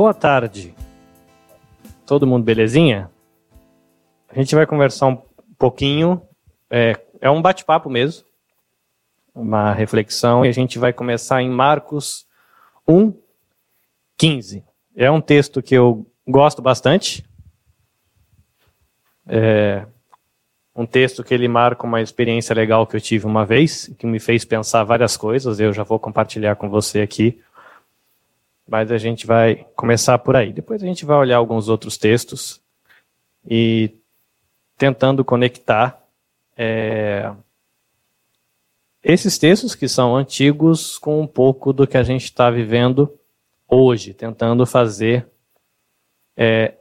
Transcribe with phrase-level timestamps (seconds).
[0.00, 0.74] Boa tarde.
[2.06, 3.10] Todo mundo belezinha?
[4.30, 5.22] A gente vai conversar um
[5.58, 6.22] pouquinho.
[6.70, 8.24] É, é um bate-papo mesmo.
[9.34, 10.42] Uma reflexão.
[10.42, 12.26] E a gente vai começar em Marcos
[12.88, 13.12] 1,
[14.16, 14.64] 15.
[14.96, 17.22] É um texto que eu gosto bastante.
[19.28, 19.84] É
[20.74, 24.18] um texto que ele marca uma experiência legal que eu tive uma vez, que me
[24.18, 25.60] fez pensar várias coisas.
[25.60, 27.38] Eu já vou compartilhar com você aqui
[28.70, 30.52] mas a gente vai começar por aí.
[30.52, 32.62] Depois a gente vai olhar alguns outros textos
[33.44, 33.90] e
[34.78, 36.00] tentando conectar
[36.56, 37.32] é,
[39.02, 43.12] esses textos que são antigos com um pouco do que a gente está vivendo
[43.66, 45.26] hoje, tentando fazer
[46.36, 46.74] é,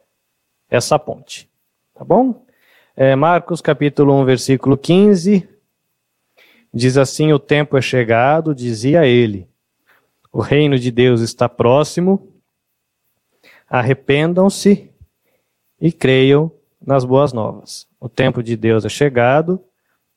[0.70, 1.50] essa ponte.
[1.96, 2.46] Tá bom?
[2.96, 5.50] É, Marcos capítulo 1, versículo 15,
[6.72, 9.49] diz assim: O tempo é chegado, dizia ele
[10.32, 12.34] o reino de Deus está próximo.
[13.68, 14.90] Arrependam-se
[15.80, 17.88] e creiam nas boas novas.
[18.00, 19.62] O tempo de Deus é chegado,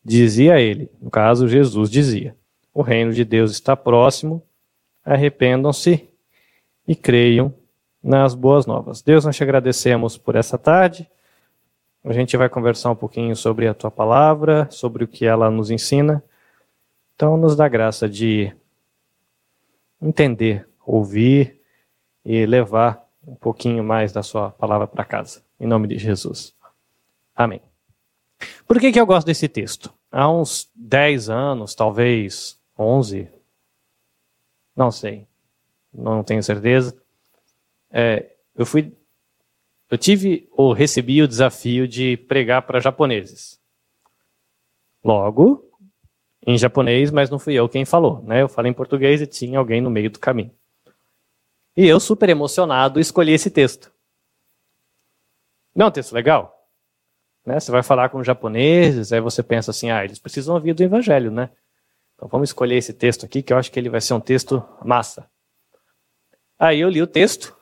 [0.04, 0.90] dizia ele.
[1.00, 2.36] No caso, Jesus dizia:
[2.72, 4.42] O reino de Deus está próximo.
[5.04, 6.08] Arrependam-se
[6.86, 7.52] e creiam
[8.02, 9.02] nas boas novas.
[9.02, 11.08] Deus, nós te agradecemos por essa tarde.
[12.04, 15.70] A gente vai conversar um pouquinho sobre a tua palavra, sobre o que ela nos
[15.70, 16.22] ensina.
[17.14, 18.52] Então, nos dá graça de
[20.02, 21.60] entender, ouvir
[22.24, 25.42] e levar um pouquinho mais da sua palavra para casa.
[25.58, 26.54] Em nome de Jesus.
[27.34, 27.60] Amém.
[28.66, 29.92] Por que, que eu gosto desse texto?
[30.10, 33.28] Há uns 10 anos, talvez 11,
[34.74, 35.26] não sei,
[35.92, 36.96] não tenho certeza.
[37.90, 38.92] É, eu fui,
[39.90, 43.60] eu tive ou recebi o desafio de pregar para japoneses.
[45.04, 45.71] Logo,
[46.46, 48.42] em japonês, mas não fui eu quem falou, né?
[48.42, 50.52] Eu falei em português e tinha alguém no meio do caminho.
[51.76, 53.92] E eu, super emocionado, escolhi esse texto.
[55.74, 56.68] Não é um texto legal?
[57.46, 57.58] Né?
[57.58, 61.30] Você vai falar com japoneses, aí você pensa assim, ah, eles precisam ouvir do evangelho,
[61.30, 61.50] né?
[62.14, 64.62] Então vamos escolher esse texto aqui, que eu acho que ele vai ser um texto
[64.84, 65.28] massa.
[66.58, 67.56] Aí eu li o texto,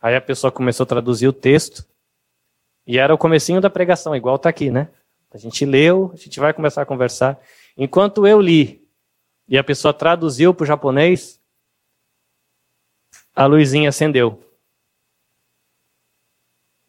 [0.00, 1.86] aí a pessoa começou a traduzir o texto,
[2.86, 4.88] e era o comecinho da pregação, igual está aqui, né?
[5.32, 7.40] A gente leu, a gente vai começar a conversar.
[7.76, 8.86] Enquanto eu li
[9.48, 11.40] e a pessoa traduziu para o japonês,
[13.34, 14.42] a luzinha acendeu.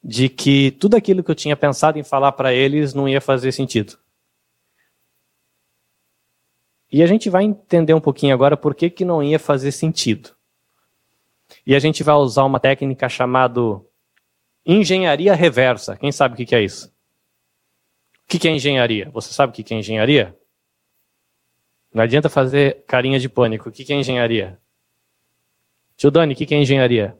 [0.03, 3.52] De que tudo aquilo que eu tinha pensado em falar para eles não ia fazer
[3.52, 3.97] sentido.
[6.91, 10.31] E a gente vai entender um pouquinho agora por que, que não ia fazer sentido.
[11.66, 13.62] E a gente vai usar uma técnica chamada
[14.66, 15.96] engenharia reversa.
[15.96, 16.91] Quem sabe o que é isso?
[18.34, 19.09] O que é engenharia?
[19.12, 20.34] Você sabe o que é engenharia?
[21.94, 23.68] Não adianta fazer carinha de pânico.
[23.68, 24.58] O que é engenharia?
[25.97, 27.18] Tio Dani, o que é engenharia?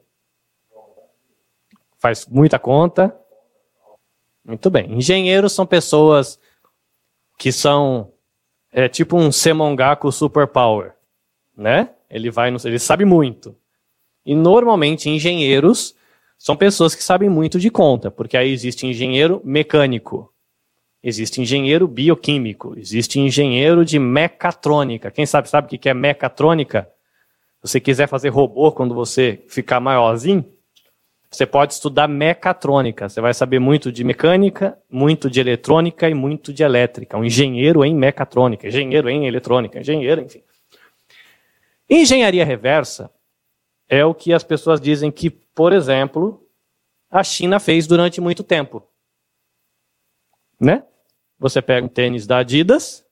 [2.00, 3.13] Faz muita conta.
[4.45, 4.94] Muito bem.
[4.94, 6.39] Engenheiros são pessoas
[7.38, 8.13] que são
[8.71, 10.94] é, tipo um Semongaku Superpower,
[11.57, 11.89] né?
[12.09, 13.53] Ele vai, ele sabe muito.
[14.25, 15.94] E normalmente engenheiros
[16.38, 20.31] são pessoas que sabem muito de conta, porque aí existe engenheiro mecânico,
[21.03, 25.09] Existe engenheiro bioquímico, existe engenheiro de mecatrônica.
[25.09, 26.88] Quem sabe sabe o que é mecatrônica?
[27.63, 30.45] Se você quiser fazer robô quando você ficar maiorzinho,
[31.31, 33.07] você pode estudar mecatrônica.
[33.07, 37.18] Você vai saber muito de mecânica, muito de eletrônica e muito de elétrica.
[37.18, 40.44] Um engenheiro em mecatrônica, engenheiro em eletrônica, engenheiro, enfim.
[41.89, 43.09] Engenharia reversa
[43.88, 46.45] é o que as pessoas dizem que, por exemplo,
[47.09, 48.88] a China fez durante muito tempo.
[50.59, 50.83] Né?
[51.41, 53.03] Você pega um tênis da Adidas,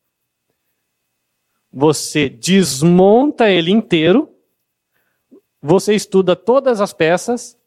[1.74, 4.30] você desmonta ele inteiro,
[5.60, 7.58] você estuda todas as peças,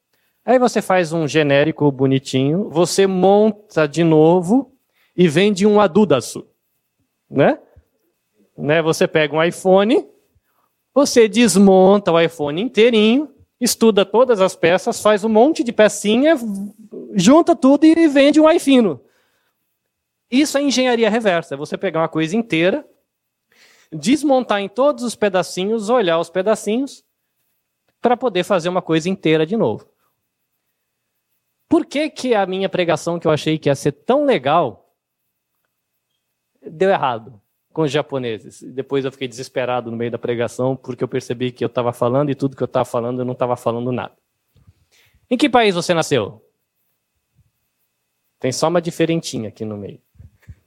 [0.44, 4.72] aí você faz um genérico bonitinho, você monta de novo
[5.16, 6.46] e vende um Adudaço,
[7.28, 7.58] né?
[8.56, 8.80] né?
[8.82, 10.06] Você pega um iPhone,
[10.94, 13.28] você desmonta o iPhone inteirinho,
[13.60, 16.36] estuda todas as peças, faz um monte de pecinha,
[17.16, 19.00] junta tudo e vende um iPhone.
[20.32, 21.54] Isso é engenharia reversa.
[21.54, 22.88] É você pegar uma coisa inteira,
[23.92, 27.04] desmontar em todos os pedacinhos, olhar os pedacinhos,
[28.00, 29.86] para poder fazer uma coisa inteira de novo.
[31.68, 34.96] Por que, que a minha pregação, que eu achei que ia ser tão legal,
[36.62, 37.38] deu errado
[37.70, 38.62] com os japoneses?
[38.62, 42.30] Depois eu fiquei desesperado no meio da pregação, porque eu percebi que eu estava falando
[42.30, 44.16] e tudo que eu estava falando eu não estava falando nada.
[45.30, 46.42] Em que país você nasceu?
[48.38, 50.00] Tem só uma diferentinha aqui no meio.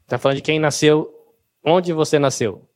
[0.06, 1.12] Está falando de quem nasceu,
[1.63, 2.68] onde você nasceu.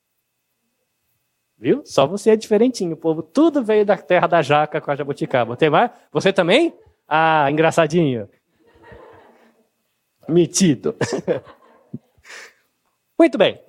[1.58, 1.82] Viu?
[1.86, 2.94] Só você é diferentinho.
[2.94, 5.56] O povo tudo veio da terra da jaca com a jabuticaba.
[5.56, 5.92] Tem mais?
[6.12, 6.74] Você também?
[7.08, 8.30] Ah, engraçadinho.
[10.28, 10.96] Metido.
[13.20, 13.62] Muito bem.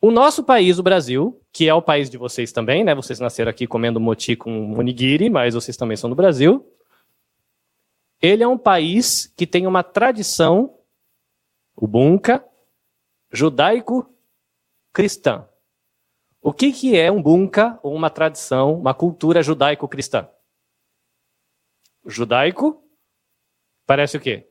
[0.00, 2.94] O nosso país, o Brasil, que é o país de vocês também, né?
[2.94, 6.64] Vocês nasceram aqui comendo moti com onigiri, mas vocês também são do Brasil.
[8.20, 10.77] Ele é um país que tem uma tradição,
[11.80, 12.44] o bunka,
[13.30, 15.48] judaico-cristã.
[16.40, 20.28] O que, que é um bunka ou uma tradição, uma cultura judaico-cristã?
[22.04, 22.84] Judaico
[23.86, 24.50] parece o quê?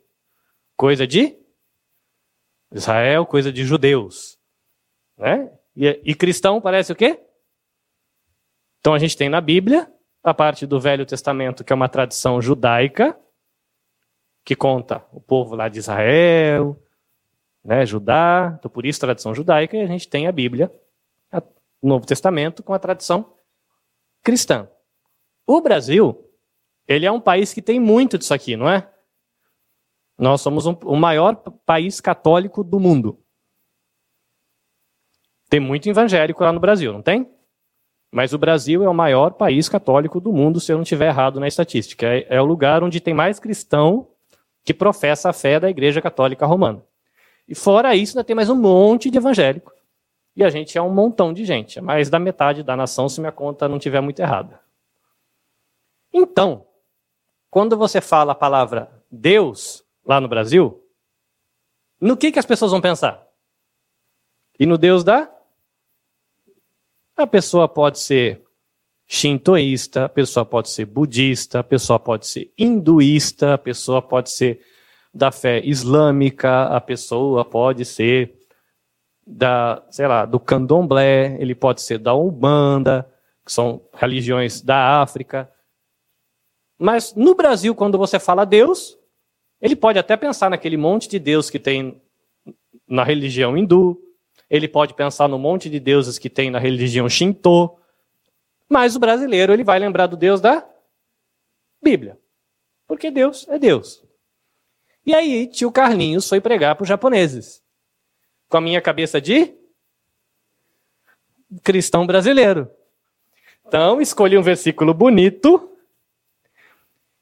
[0.75, 1.37] Coisa de
[2.71, 4.39] Israel, coisa de judeus.
[5.17, 5.51] Né?
[5.75, 7.21] E, e cristão parece o quê?
[8.79, 9.91] Então a gente tem na Bíblia
[10.23, 13.19] a parte do Velho Testamento, que é uma tradição judaica,
[14.45, 16.81] que conta o povo lá de Israel,
[17.67, 20.71] né, Judá, então por isso tradição judaica, e a gente tem a Bíblia,
[21.81, 23.33] o Novo Testamento, com a tradição
[24.23, 24.67] cristã.
[25.45, 26.27] O Brasil,
[26.87, 28.89] ele é um país que tem muito disso aqui, não é?
[30.17, 31.35] Nós somos um, o maior
[31.65, 33.19] país católico do mundo.
[35.49, 37.29] Tem muito evangélico lá no Brasil, não tem?
[38.11, 41.39] Mas o Brasil é o maior país católico do mundo, se eu não estiver errado
[41.39, 42.07] na estatística.
[42.07, 44.07] É, é o lugar onde tem mais cristão
[44.63, 46.81] que professa a fé da Igreja Católica Romana.
[47.47, 49.73] E fora isso, ainda tem mais um monte de evangélico.
[50.35, 53.19] E a gente é um montão de gente, é mais da metade da nação, se
[53.19, 54.59] minha conta não estiver muito errada.
[56.13, 56.65] Então,
[57.49, 60.83] quando você fala a palavra Deus, lá no Brasil,
[61.99, 63.25] no que, que as pessoas vão pensar?
[64.59, 65.31] E no Deus da?
[67.15, 68.43] A pessoa pode ser
[69.07, 74.63] shintoísta, a pessoa pode ser budista, a pessoa pode ser hinduísta, a pessoa pode ser
[75.17, 78.35] da fé islâmica, a pessoa pode ser
[79.25, 83.11] da, sei lá, do candomblé, ele pode ser da umbanda,
[83.43, 85.51] que são religiões da África.
[86.77, 88.97] Mas no Brasil, quando você fala Deus,
[89.59, 91.99] ele pode até pensar naquele monte de Deus que tem
[92.87, 93.99] na religião hindu,
[94.49, 97.75] ele pode pensar no monte de deuses que tem na religião Shinto,
[98.69, 100.65] mas o brasileiro ele vai lembrar do Deus da
[101.81, 102.17] Bíblia.
[102.87, 104.06] Porque Deus é Deus.
[105.07, 107.63] E aí, tio Carlinhos foi pregar para os japoneses.
[108.49, 109.55] Com a minha cabeça de
[111.63, 112.69] cristão brasileiro.
[113.65, 115.71] Então, escolhi um versículo bonito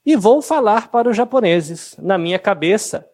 [0.04, 1.96] e vou falar para os japoneses.
[1.98, 3.08] Na minha cabeça,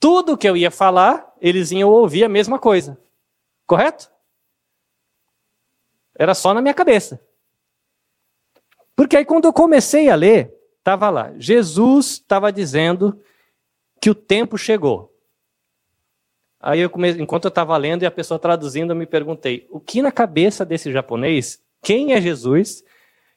[0.00, 2.98] tudo que eu ia falar, eles iam ouvir a mesma coisa.
[3.68, 4.10] Correto?
[6.16, 7.20] Era só na minha cabeça.
[8.96, 13.22] Porque aí quando eu comecei a ler, estava lá, Jesus estava dizendo
[14.00, 15.14] que o tempo chegou.
[16.60, 19.78] Aí eu comecei, enquanto eu estava lendo e a pessoa traduzindo, eu me perguntei, o
[19.78, 22.82] que na cabeça desse japonês, quem é Jesus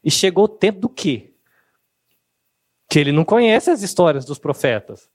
[0.04, 1.31] e chegou o tempo do quê?
[2.92, 5.10] que ele não conhece as histórias dos profetas.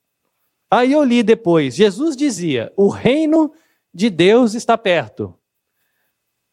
[0.71, 3.53] Aí eu li depois, Jesus dizia: "O reino
[3.93, 5.39] de Deus está perto".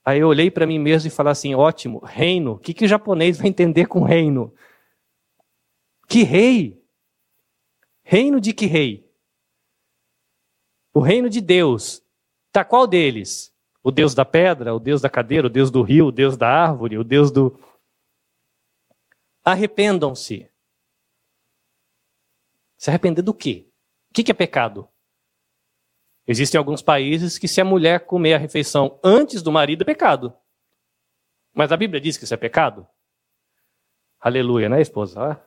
[0.03, 2.51] Aí eu olhei para mim mesmo e falei assim: "Ótimo, reino.
[2.51, 4.53] O que que o japonês vai entender com reino?
[6.09, 6.82] Que rei?
[8.13, 9.11] Reino de que rei?
[10.93, 12.05] O reino de Deus.
[12.51, 13.51] Tá qual deles?
[13.81, 16.47] O Deus da pedra, o Deus da cadeira, o Deus do rio, o Deus da
[16.47, 17.59] árvore, o Deus do
[19.43, 20.47] Arrependam-se
[22.77, 23.67] se arrepender do quê?
[24.11, 24.87] O que é pecado?
[26.27, 30.31] Existem alguns países que se a mulher comer a refeição antes do marido é pecado.
[31.51, 32.87] Mas a Bíblia diz que isso é pecado?
[34.19, 35.43] Aleluia, né, esposa?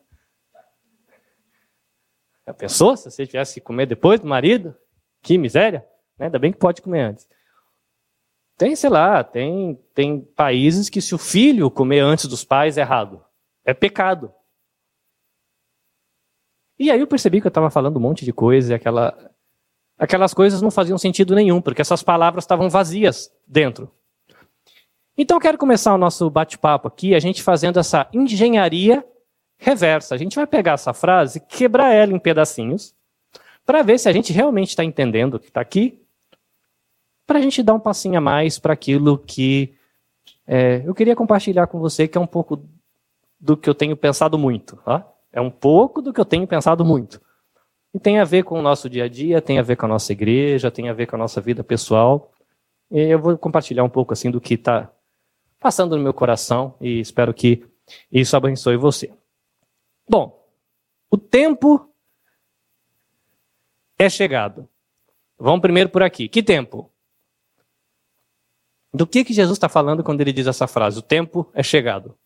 [2.46, 4.74] Já pensou se você tivesse que comer depois do marido?
[5.22, 5.84] Que miséria.
[6.18, 6.26] Né?
[6.26, 7.28] Ainda bem que pode comer antes.
[8.56, 12.80] Tem, sei lá, tem, tem países que se o filho comer antes dos pais é
[12.80, 13.22] errado.
[13.64, 14.32] É pecado.
[16.78, 19.30] E aí eu percebi que eu estava falando um monte de coisa e aquela,
[19.98, 23.90] aquelas coisas não faziam sentido nenhum, porque essas palavras estavam vazias dentro.
[25.18, 29.04] Então eu quero começar o nosso bate-papo aqui, a gente fazendo essa engenharia
[29.58, 30.14] reversa.
[30.14, 32.94] A gente vai pegar essa frase, quebrar ela em pedacinhos,
[33.64, 36.00] para ver se a gente realmente está entendendo o que está aqui,
[37.26, 39.74] para a gente dar um passinho a mais para aquilo que
[40.46, 42.62] é, eu queria compartilhar com você, que é um pouco
[43.40, 44.76] do que eu tenho pensado muito.
[44.76, 45.06] Tá?
[45.32, 47.20] É um pouco do que eu tenho pensado muito.
[47.92, 49.88] E tem a ver com o nosso dia a dia, tem a ver com a
[49.88, 52.30] nossa igreja, tem a ver com a nossa vida pessoal.
[52.90, 54.90] E eu vou compartilhar um pouco assim do que está
[55.58, 57.64] passando no meu coração e espero que
[58.12, 59.10] isso abençoe você.
[60.08, 60.46] Bom,
[61.10, 61.92] o tempo
[63.98, 64.68] é chegado.
[65.38, 66.28] Vamos primeiro por aqui.
[66.28, 66.90] Que tempo?
[68.92, 70.98] Do que, que Jesus está falando quando ele diz essa frase?
[70.98, 72.16] O tempo é chegado.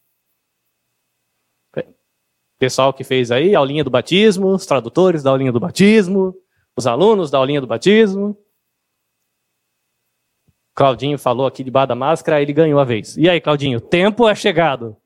[2.58, 6.36] Pessoal que fez aí a aulinha do batismo, os tradutores da aulinha do batismo,
[6.76, 8.36] os alunos da aulinha do batismo.
[10.74, 13.16] Claudinho falou aqui debaixo da máscara, ele ganhou a vez.
[13.16, 14.96] E aí, Claudinho, tempo é chegado.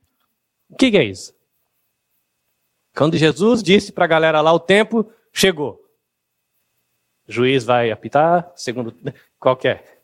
[0.69, 1.34] O que, que é isso?
[2.95, 5.85] Quando Jesus disse para a galera lá, o tempo chegou.
[7.27, 8.95] O juiz vai apitar, segundo.
[9.39, 10.01] Qual que é?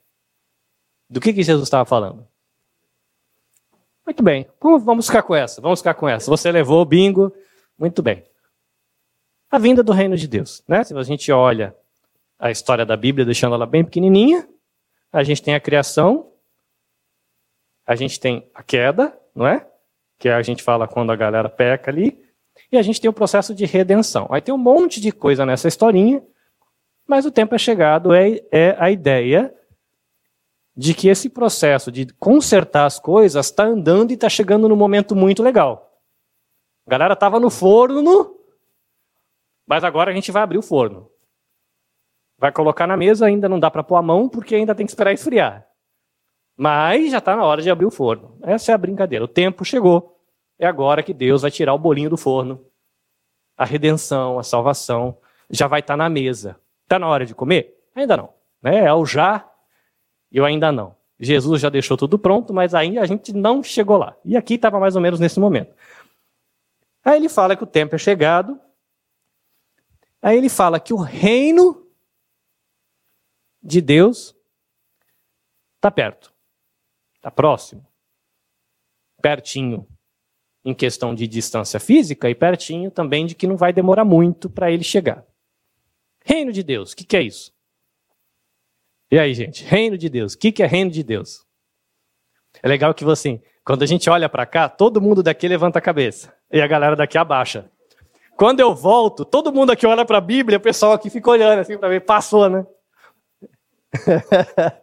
[1.08, 2.26] Do que, que Jesus estava falando?
[4.04, 6.28] Muito bem, vamos ficar com essa, vamos ficar com essa.
[6.28, 7.32] Você levou o bingo,
[7.78, 8.24] muito bem.
[9.48, 10.64] A vinda do reino de Deus.
[10.66, 10.82] Né?
[10.82, 11.76] Se a gente olha
[12.38, 14.48] a história da Bíblia, deixando ela bem pequenininha,
[15.12, 16.32] a gente tem a criação,
[17.86, 19.66] a gente tem a queda, não é?
[20.18, 22.29] Que a gente fala quando a galera peca ali,
[22.72, 24.26] e a gente tem o processo de redenção.
[24.30, 26.22] Aí tem um monte de coisa nessa historinha,
[27.06, 29.54] mas o tempo é chegado, é, é a ideia
[30.76, 35.16] de que esse processo de consertar as coisas está andando e está chegando num momento
[35.16, 36.00] muito legal.
[36.86, 38.36] A galera estava no forno,
[39.66, 41.10] mas agora a gente vai abrir o forno.
[42.38, 44.90] Vai colocar na mesa, ainda não dá para pôr a mão, porque ainda tem que
[44.90, 45.66] esperar esfriar.
[46.56, 48.38] Mas já está na hora de abrir o forno.
[48.42, 49.24] Essa é a brincadeira.
[49.24, 50.19] O tempo chegou.
[50.60, 52.62] É agora que Deus vai tirar o bolinho do forno.
[53.56, 55.16] A redenção, a salvação
[55.48, 56.60] já vai estar tá na mesa.
[56.82, 57.82] Está na hora de comer?
[57.94, 58.34] Ainda não.
[58.60, 58.84] Né?
[58.84, 59.50] É o já
[60.30, 60.94] e o ainda não.
[61.18, 64.14] Jesus já deixou tudo pronto, mas ainda a gente não chegou lá.
[64.22, 65.74] E aqui estava mais ou menos nesse momento.
[67.02, 68.60] Aí ele fala que o tempo é chegado.
[70.20, 71.86] Aí ele fala que o reino
[73.62, 74.36] de Deus
[75.76, 76.30] está perto,
[77.16, 77.86] está próximo,
[79.22, 79.86] pertinho
[80.64, 84.70] em questão de distância física e pertinho também de que não vai demorar muito para
[84.70, 85.24] ele chegar.
[86.24, 87.52] Reino de Deus, o que, que, é isso?
[89.10, 91.46] E aí, gente, reino de Deus, o que, que é reino de Deus?
[92.62, 95.82] É legal que assim, quando a gente olha para cá, todo mundo daqui levanta a
[95.82, 97.70] cabeça e a galera daqui abaixa.
[98.36, 101.60] Quando eu volto, todo mundo aqui olha para a Bíblia, o pessoal aqui fica olhando
[101.60, 102.66] assim para ver, passou, né?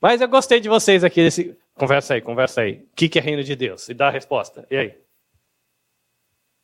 [0.00, 1.56] Mas eu gostei de vocês aqui desse.
[1.80, 2.86] Conversa aí, conversa aí.
[2.92, 3.88] O que, que é reino de Deus?
[3.88, 4.66] E dá a resposta.
[4.70, 4.94] E aí?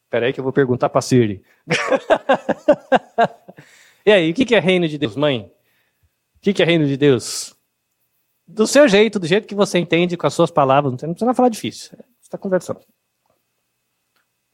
[0.04, 1.42] Espera aí que eu vou perguntar para Siri.
[4.04, 5.50] e aí, o que, que é reino de Deus, mãe?
[6.34, 7.56] O que, que é reino de Deus?
[8.46, 10.92] Do seu jeito, do jeito que você entende, com as suas palavras.
[10.92, 11.96] Não precisa falar difícil.
[11.96, 12.82] Você está conversando.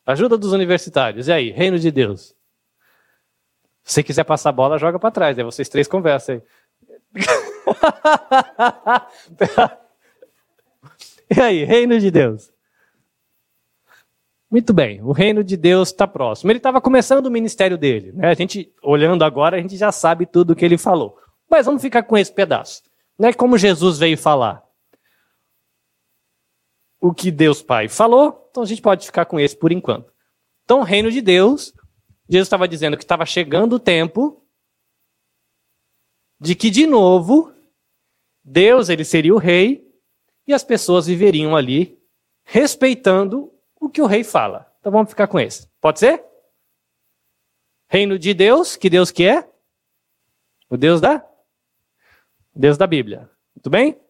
[0.07, 1.27] Ajuda dos universitários.
[1.27, 2.37] E aí, reino de Deus?
[3.83, 5.37] Se você quiser passar a bola, joga para trás.
[5.37, 6.43] Aí vocês três conversam aí.
[11.37, 12.53] e aí, reino de Deus?
[14.51, 16.53] Muito bem, o reino de Deus está próximo.
[16.53, 18.13] Ele estava começando o ministério dele.
[18.13, 18.29] Né?
[18.29, 21.19] A gente, olhando agora, a gente já sabe tudo o que ele falou.
[21.51, 22.83] Mas vamos ficar com esse pedaço.
[23.19, 24.63] Não é como Jesus veio falar.
[27.01, 30.13] O que Deus Pai falou, então a gente pode ficar com esse por enquanto.
[30.65, 31.73] Então, o reino de Deus,
[32.29, 34.45] Jesus estava dizendo que estava chegando o tempo
[36.39, 37.53] de que, de novo,
[38.45, 39.92] Deus ele seria o rei
[40.47, 42.01] e as pessoas viveriam ali
[42.45, 44.73] respeitando o que o rei fala.
[44.81, 45.69] Então vamos ficar com esse.
[45.81, 46.25] Pode ser?
[47.89, 49.49] Reino de Deus, que Deus que é?
[50.69, 51.25] O Deus da?
[52.55, 53.31] Deus da Bíblia.
[53.55, 54.01] Muito bem?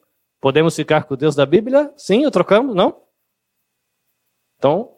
[0.41, 1.93] Podemos ficar com o Deus da Bíblia?
[1.97, 2.75] Sim, eu trocamos?
[2.75, 3.03] Não?
[4.57, 4.97] Então,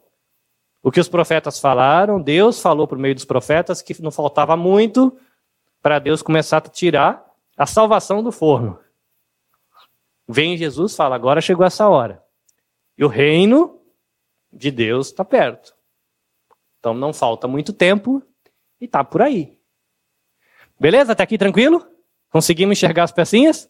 [0.83, 5.17] o que os profetas falaram, Deus falou por meio dos profetas que não faltava muito
[5.81, 7.25] para Deus começar a tirar
[7.57, 8.79] a salvação do forno.
[10.27, 12.23] Vem Jesus fala: agora chegou essa hora.
[12.97, 13.81] E o reino
[14.51, 15.75] de Deus está perto.
[16.79, 18.23] Então não falta muito tempo
[18.79, 19.59] e está por aí.
[20.79, 21.13] Beleza?
[21.13, 21.85] Até aqui tranquilo?
[22.29, 23.69] Conseguimos enxergar as pecinhas?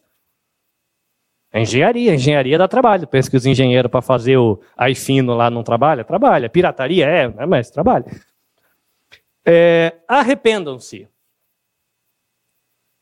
[1.52, 3.06] É engenharia, engenharia dá trabalho.
[3.06, 4.60] Pensa que os engenheiros para fazer o
[4.90, 6.04] iFino lá não trabalham?
[6.04, 6.50] Trabalha.
[6.50, 8.04] Pirataria é, né, mas trabalha.
[9.46, 11.04] É, Arrependam-se.
[11.04, 11.08] O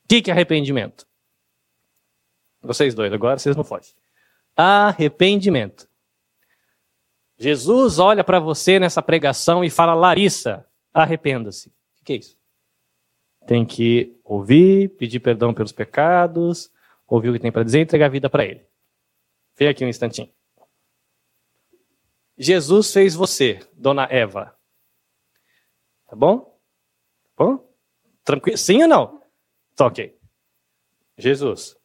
[0.09, 1.07] que, que é arrependimento?
[2.64, 3.94] Vocês dois, agora vocês não fogem.
[4.56, 5.88] Arrependimento.
[7.37, 11.68] Jesus olha para você nessa pregação e fala: Larissa, arrependa-se.
[12.00, 12.38] O que é isso?
[13.47, 16.73] Tem que ouvir, pedir perdão pelos pecados,
[17.06, 18.64] ouvir o que tem para dizer e entregar a vida para ele.
[19.56, 20.33] Vem aqui um instantinho.
[22.37, 24.56] Jesus fez você, dona Eva.
[26.09, 26.59] Tá bom?
[27.37, 27.75] Tá bom?
[28.25, 28.56] Tranquilo?
[28.56, 29.23] Sim ou não?
[29.76, 30.18] Tá ok.
[31.18, 31.76] Jesus.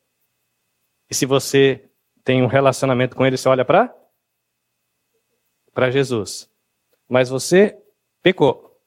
[1.10, 1.90] E se você
[2.24, 3.94] tem um relacionamento com ele, você olha para?
[5.74, 6.50] Para Jesus.
[7.08, 7.78] Mas você
[8.22, 8.80] pecou.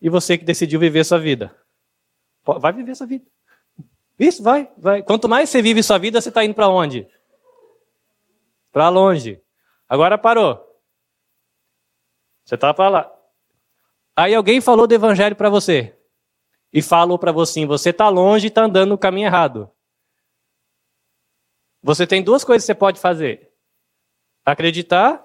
[0.00, 1.56] E você que decidiu viver sua vida.
[2.44, 3.24] Vai viver sua vida.
[4.18, 5.02] Isso, vai, vai.
[5.02, 7.08] Quanto mais você vive sua vida, você está indo para onde?
[8.72, 9.40] Para longe.
[9.88, 10.64] Agora parou.
[12.44, 13.12] Você está para lá.
[14.14, 15.94] Aí alguém falou do evangelho para você.
[16.72, 19.70] E falou para você, você está longe e está andando no caminho errado.
[21.86, 23.48] Você tem duas coisas que você pode fazer:
[24.44, 25.24] acreditar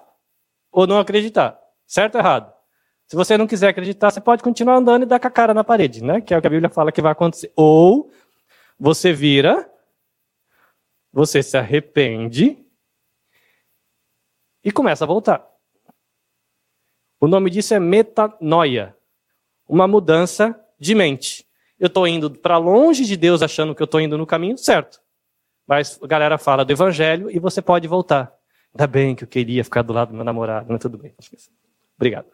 [0.70, 1.58] ou não acreditar.
[1.84, 2.54] Certo ou errado?
[3.08, 5.64] Se você não quiser acreditar, você pode continuar andando e dar com a cara na
[5.64, 6.20] parede, né?
[6.20, 7.52] Que é o que a Bíblia fala que vai acontecer.
[7.56, 8.12] Ou
[8.78, 9.68] você vira,
[11.12, 12.64] você se arrepende
[14.62, 15.44] e começa a voltar.
[17.18, 18.96] O nome disso é metanoia,
[19.68, 21.44] uma mudança de mente.
[21.76, 25.01] Eu estou indo para longe de Deus achando que eu estou indo no caminho certo.
[25.72, 28.30] Mas a galera fala do evangelho e você pode voltar.
[28.74, 31.14] Ainda bem que eu queria ficar do lado do meu namorado, mas tudo bem.
[31.96, 32.30] Obrigado.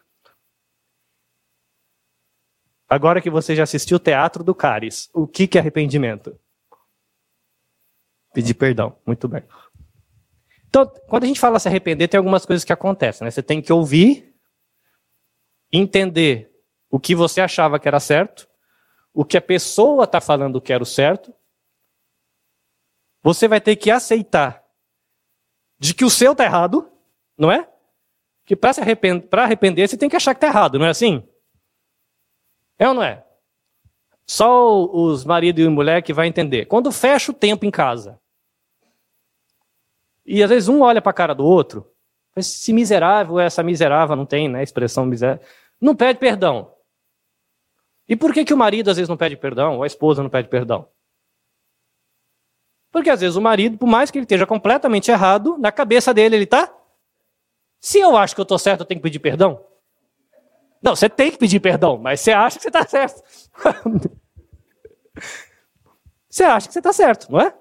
[2.89, 6.37] Agora que você já assistiu o Teatro do Caris, o que, que é arrependimento?
[8.35, 8.99] Pedir perdão.
[9.07, 9.45] Muito bem.
[10.69, 13.25] Então, quando a gente fala se arrepender, tem algumas coisas que acontecem.
[13.25, 13.31] Né?
[13.31, 14.35] Você tem que ouvir,
[15.73, 16.51] entender
[16.91, 18.49] o que você achava que era certo,
[19.15, 21.33] o que a pessoa está falando que era o certo.
[23.23, 24.65] Você vai ter que aceitar
[25.79, 26.91] de que o seu está errado,
[27.37, 27.69] não é?
[28.45, 31.27] Que para arrepender, arrepender, você tem que achar que está errado, não é assim?
[32.79, 33.25] É ou não é?
[34.27, 36.67] Só os marido e mulher que vai entender.
[36.67, 38.21] Quando fecha o tempo em casa,
[40.25, 41.91] e às vezes um olha para a cara do outro,
[42.37, 45.45] esse miserável, essa miserável, não tem né, expressão miserável,
[45.81, 46.73] não pede perdão.
[48.09, 50.31] E por que, que o marido às vezes não pede perdão, ou a esposa não
[50.31, 50.89] pede perdão?
[52.91, 56.37] Porque às vezes o marido, por mais que ele esteja completamente errado, na cabeça dele
[56.37, 56.73] ele está.
[57.81, 59.65] Se eu acho que eu estou certo, eu tenho que pedir perdão?
[60.83, 63.23] Não, você tem que pedir perdão, mas você acha que você está certo.
[66.29, 67.55] você acha que você está certo, não é?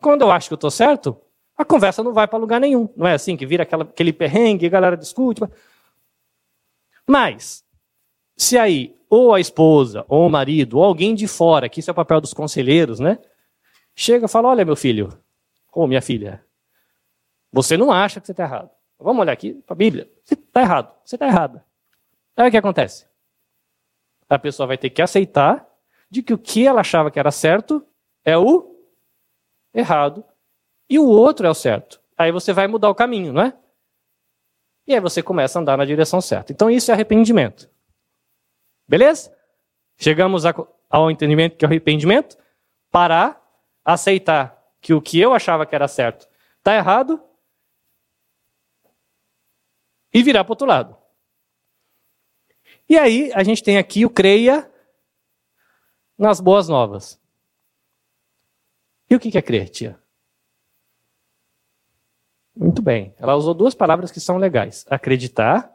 [0.00, 1.20] Quando eu acho que eu estou certo,
[1.56, 2.88] a conversa não vai para lugar nenhum.
[2.96, 5.40] Não é assim que vira aquela, aquele perrengue, a galera discute.
[7.06, 7.64] Mas,
[8.36, 11.92] se aí ou a esposa, ou o marido, ou alguém de fora, que isso é
[11.92, 13.18] o papel dos conselheiros, né?
[14.00, 15.08] Chega e fala: Olha, meu filho,
[15.72, 16.44] ou minha filha,
[17.50, 18.70] você não acha que você está errado.
[18.96, 20.08] Vamos olhar aqui para a Bíblia.
[20.22, 21.64] Você está errado, você está errada.
[22.36, 23.08] Aí o que acontece?
[24.30, 25.66] A pessoa vai ter que aceitar
[26.08, 27.84] de que o que ela achava que era certo
[28.24, 28.72] é o
[29.74, 30.24] errado
[30.88, 32.00] e o outro é o certo.
[32.16, 33.52] Aí você vai mudar o caminho, não é?
[34.86, 36.52] E aí você começa a andar na direção certa.
[36.52, 37.68] Então isso é arrependimento.
[38.86, 39.36] Beleza?
[39.96, 40.44] Chegamos
[40.88, 42.38] ao entendimento que é o arrependimento.
[42.92, 43.47] Parar,
[43.88, 47.18] aceitar que o que eu achava que era certo está errado
[50.12, 50.96] e virar para o outro lado.
[52.86, 54.70] E aí a gente tem aqui o creia
[56.18, 57.18] nas boas novas.
[59.08, 59.98] E o que é crer, tia?
[62.54, 63.14] Muito bem.
[63.18, 65.74] Ela usou duas palavras que são legais: acreditar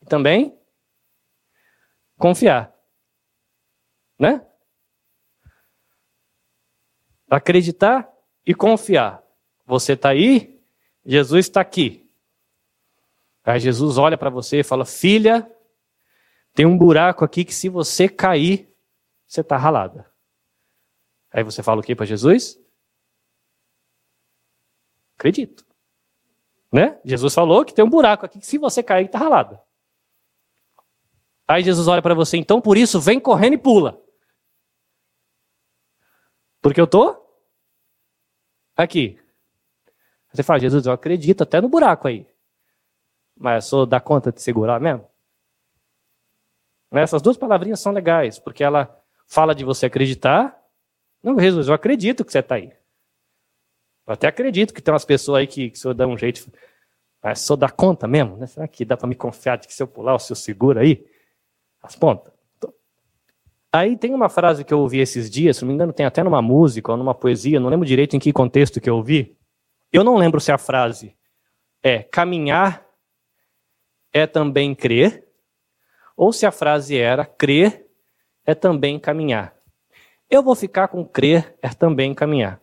[0.00, 0.58] e também
[2.18, 2.74] confiar.
[4.18, 4.44] Né?
[7.32, 8.12] Acreditar
[8.44, 9.22] e confiar.
[9.64, 10.62] Você está aí,
[11.02, 12.10] Jesus está aqui.
[13.42, 15.50] Aí Jesus olha para você e fala: Filha,
[16.52, 18.70] tem um buraco aqui que se você cair,
[19.26, 20.12] você está ralada.
[21.32, 22.60] Aí você fala o que para Jesus?
[25.16, 25.64] Acredito.
[26.70, 27.00] Né?
[27.02, 29.58] Jesus falou que tem um buraco aqui que se você cair, está ralado.
[31.48, 33.98] Aí Jesus olha para você, então por isso vem correndo e pula.
[36.62, 37.20] Porque eu tô
[38.76, 39.20] aqui.
[40.32, 42.26] Você fala, Jesus, eu acredito até no buraco aí.
[43.36, 45.06] Mas eu sou da conta de segurar mesmo?
[46.92, 50.58] Essas duas palavrinhas são legais, porque ela fala de você acreditar.
[51.22, 52.72] Não, Jesus, eu acredito que você está aí.
[54.06, 56.50] Eu até acredito que tem umas pessoas aí que, que o senhor dá um jeito.
[57.22, 58.36] Mas só dá conta mesmo?
[58.36, 58.46] Né?
[58.46, 61.06] Será que dá para me confiar de que se eu pular, o senhor segura aí?
[61.82, 62.31] As pontas.
[63.72, 66.22] Aí tem uma frase que eu ouvi esses dias, se não me engano, tem até
[66.22, 69.34] numa música ou numa poesia, não lembro direito em que contexto que eu ouvi.
[69.90, 71.16] Eu não lembro se a frase
[71.82, 72.86] é caminhar
[74.12, 75.26] é também crer,
[76.14, 77.86] ou se a frase era crer
[78.44, 79.56] é também caminhar.
[80.28, 82.60] Eu vou ficar com crer é também caminhar.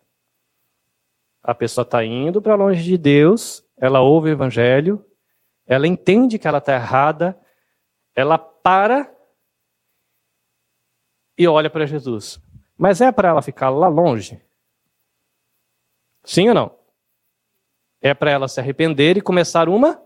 [1.41, 5.04] A pessoa está indo para longe de Deus, ela ouve o evangelho,
[5.65, 7.39] ela entende que ela está errada,
[8.15, 9.12] ela para
[11.39, 12.38] e olha para Jesus.
[12.78, 14.41] Mas é para ela ficar lá longe?
[16.21, 16.78] Sim ou não?
[18.02, 20.04] É para ela se arrepender e começar uma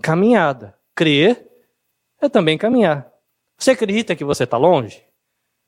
[0.00, 0.78] caminhada.
[0.94, 1.46] Crer
[2.18, 3.12] é também caminhar.
[3.58, 5.04] Você acredita que você está longe?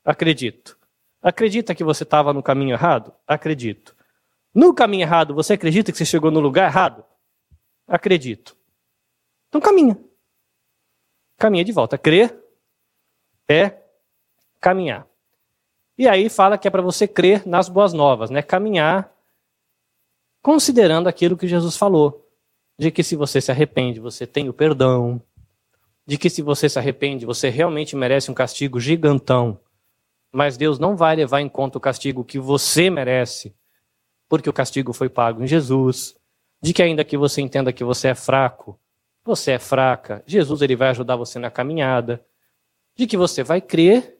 [0.03, 0.77] Acredito.
[1.21, 3.13] Acredita que você estava no caminho errado?
[3.27, 3.95] Acredito.
[4.53, 7.05] No caminho errado, você acredita que você chegou no lugar errado?
[7.87, 8.57] Acredito.
[9.47, 9.97] Então caminha.
[11.37, 11.97] Caminha de volta.
[11.97, 12.35] Crer
[13.47, 13.80] é
[14.61, 15.07] caminhar.
[15.97, 18.41] E aí fala que é para você crer nas boas novas, né?
[18.41, 19.11] Caminhar
[20.41, 22.27] considerando aquilo que Jesus falou,
[22.77, 25.21] de que se você se arrepende, você tem o perdão,
[26.05, 29.59] de que se você se arrepende, você realmente merece um castigo gigantão,
[30.31, 33.53] mas Deus não vai levar em conta o castigo que você merece,
[34.27, 36.15] porque o castigo foi pago em Jesus,
[36.59, 38.79] de que ainda que você entenda que você é fraco,
[39.23, 42.25] você é fraca, Jesus ele vai ajudar você na caminhada,
[42.95, 44.17] de que você vai crer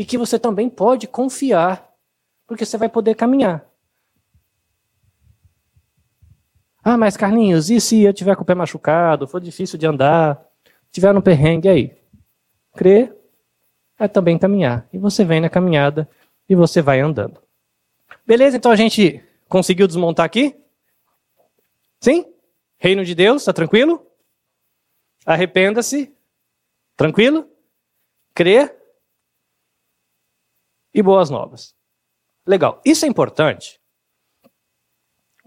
[0.00, 1.94] e que você também pode confiar,
[2.46, 3.68] porque você vai poder caminhar.
[6.82, 10.42] Ah, mas Carlinhos, e se eu tiver com o pé machucado, for difícil de andar,
[10.90, 11.94] tiver no perrengue aí?
[12.74, 13.14] Crer
[13.98, 14.88] é também caminhar.
[14.90, 16.08] E você vem na caminhada
[16.48, 17.38] e você vai andando.
[18.26, 18.56] Beleza?
[18.56, 20.56] Então a gente conseguiu desmontar aqui?
[22.00, 22.24] Sim?
[22.78, 24.02] Reino de Deus, está tranquilo?
[25.26, 26.10] Arrependa-se.
[26.96, 27.46] Tranquilo?
[28.32, 28.79] Crer.
[30.92, 31.74] E boas novas.
[32.46, 32.80] Legal.
[32.84, 33.80] Isso é importante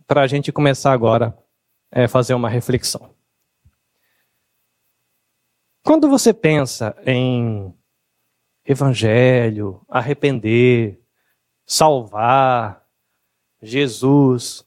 [0.08, 1.38] para a gente começar agora
[1.91, 3.13] a é, fazer uma reflexão.
[5.84, 7.73] Quando você pensa em
[8.65, 11.01] evangelho, arrepender,
[11.65, 12.86] salvar,
[13.62, 14.65] Jesus,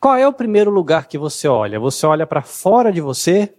[0.00, 1.78] qual é o primeiro lugar que você olha?
[1.78, 3.56] Você olha para fora de você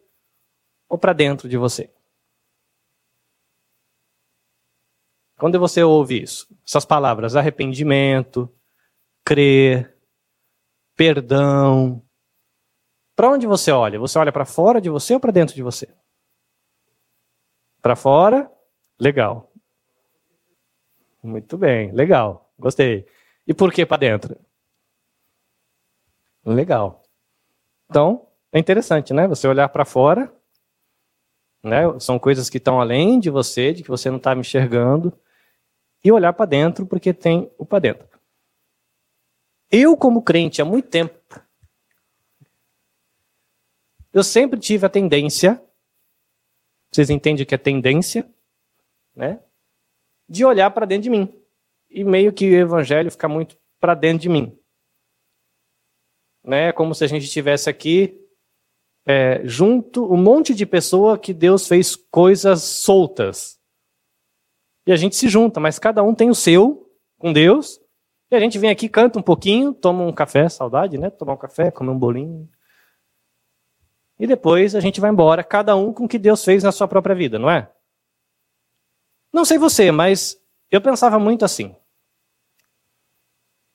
[0.89, 1.89] ou para dentro de você?
[5.37, 8.51] Quando você ouve isso, essas palavras arrependimento,
[9.23, 9.95] crer,
[10.95, 12.01] perdão.
[13.15, 13.99] Para onde você olha?
[13.99, 15.87] Você olha para fora de você ou para dentro de você?
[17.81, 18.51] Para fora?
[18.99, 19.51] Legal.
[21.21, 22.51] Muito bem, legal.
[22.57, 23.05] Gostei.
[23.45, 24.37] E por que para dentro?
[26.43, 27.03] Legal.
[27.89, 29.27] Então, é interessante, né?
[29.27, 30.33] Você olhar para fora,
[31.63, 31.81] né?
[31.99, 35.17] São coisas que estão além de você, de que você não está me enxergando,
[36.03, 38.07] e olhar para dentro porque tem o para dentro.
[39.69, 41.17] Eu, como crente, há muito tempo,
[44.13, 45.61] eu sempre tive a tendência,
[46.91, 48.27] vocês entendem o que é tendência,
[49.15, 49.43] né?
[50.27, 51.33] De olhar para dentro de mim.
[51.89, 54.57] E meio que o evangelho fica muito para dentro de mim.
[56.43, 56.71] Né?
[56.71, 58.19] Como se a gente estivesse aqui
[59.05, 63.56] é, junto um monte de pessoa que Deus fez coisas soltas.
[64.87, 67.81] E a gente se junta, mas cada um tem o seu com Deus,
[68.31, 71.09] e a gente vem aqui, canta um pouquinho, toma um café, saudade, né?
[71.09, 72.49] Tomar um café, comer um bolinho.
[74.17, 76.87] E depois a gente vai embora, cada um com o que Deus fez na sua
[76.87, 77.69] própria vida, não é?
[79.31, 81.75] Não sei você, mas eu pensava muito assim.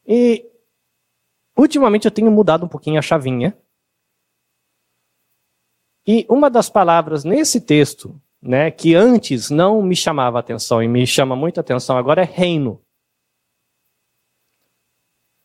[0.06, 0.50] E
[1.56, 3.56] ultimamente eu tenho mudado um pouquinho a chavinha.
[6.06, 11.06] E uma das palavras nesse texto, né, que antes não me chamava atenção e me
[11.06, 12.82] chama muita atenção agora é reino.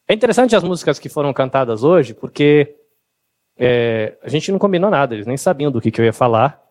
[0.07, 2.75] É interessante as músicas que foram cantadas hoje, porque
[3.55, 6.63] é, a gente não combinou nada, eles nem sabiam do que, que eu ia falar.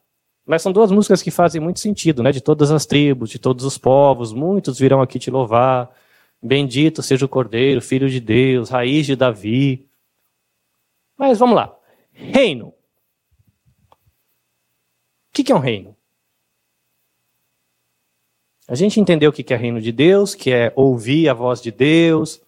[0.44, 2.30] Mas são duas músicas que fazem muito sentido, né?
[2.30, 5.90] De todas as tribos, de todos os povos, muitos virão aqui te louvar.
[6.40, 9.88] Bendito seja o Cordeiro, Filho de Deus, raiz de Davi.
[11.18, 11.76] Mas vamos lá.
[12.12, 12.68] Reino.
[12.68, 12.74] O
[15.32, 15.96] que é um reino?
[18.68, 21.70] A gente entendeu o que é reino de Deus, que é ouvir a voz de
[21.70, 22.40] Deus,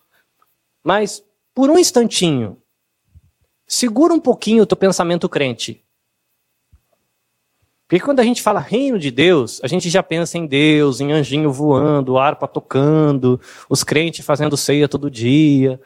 [0.82, 1.22] mas,
[1.54, 2.56] por um instantinho,
[3.66, 5.84] segura um pouquinho o teu pensamento crente.
[7.86, 11.12] Porque quando a gente fala reino de Deus, a gente já pensa em Deus, em
[11.12, 15.80] anjinho voando, harpa tocando, os crentes fazendo ceia todo dia.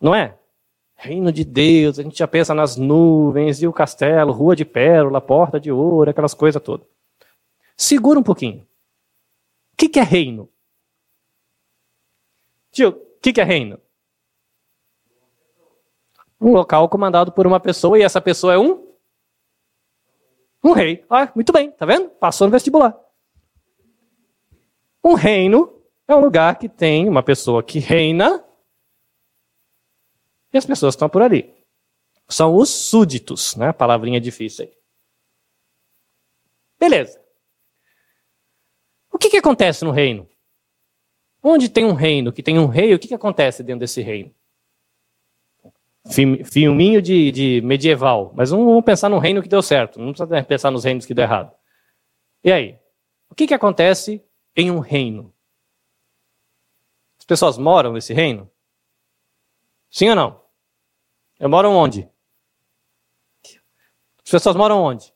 [0.00, 0.36] Não é?
[0.94, 5.20] Reino de Deus, a gente já pensa nas nuvens e o castelo, rua de pérola,
[5.20, 6.86] porta de ouro, aquelas coisas todas.
[7.76, 8.67] Segura um pouquinho.
[9.80, 10.50] O que, é reino?
[12.72, 13.80] Tio, o que é reino?
[16.40, 18.92] Um local comandado por uma pessoa e essa pessoa é um?
[20.64, 21.04] Um rei.
[21.08, 22.10] Ah, muito bem, tá vendo?
[22.10, 22.98] Passou no vestibular.
[25.04, 28.44] Um reino é um lugar que tem uma pessoa que reina
[30.52, 31.54] e as pessoas estão por ali.
[32.28, 33.72] São os súditos, né?
[33.72, 34.76] Palavrinha difícil aí.
[36.80, 37.27] Beleza.
[39.18, 40.28] O que, que acontece no reino?
[41.42, 44.32] Onde tem um reino que tem um rei, o que, que acontece dentro desse reino?
[46.44, 48.32] filminho de, de medieval.
[48.34, 50.00] Mas vamos pensar no reino que deu certo.
[50.00, 51.52] Não precisa pensar nos reinos que deu errado.
[52.42, 52.78] E aí?
[53.28, 54.24] O que, que acontece
[54.56, 55.34] em um reino?
[57.28, 58.50] pessoas moram nesse reino?
[59.90, 60.42] Sim ou não?
[61.38, 62.10] Eu moro onde?
[64.24, 65.14] As pessoas moram onde?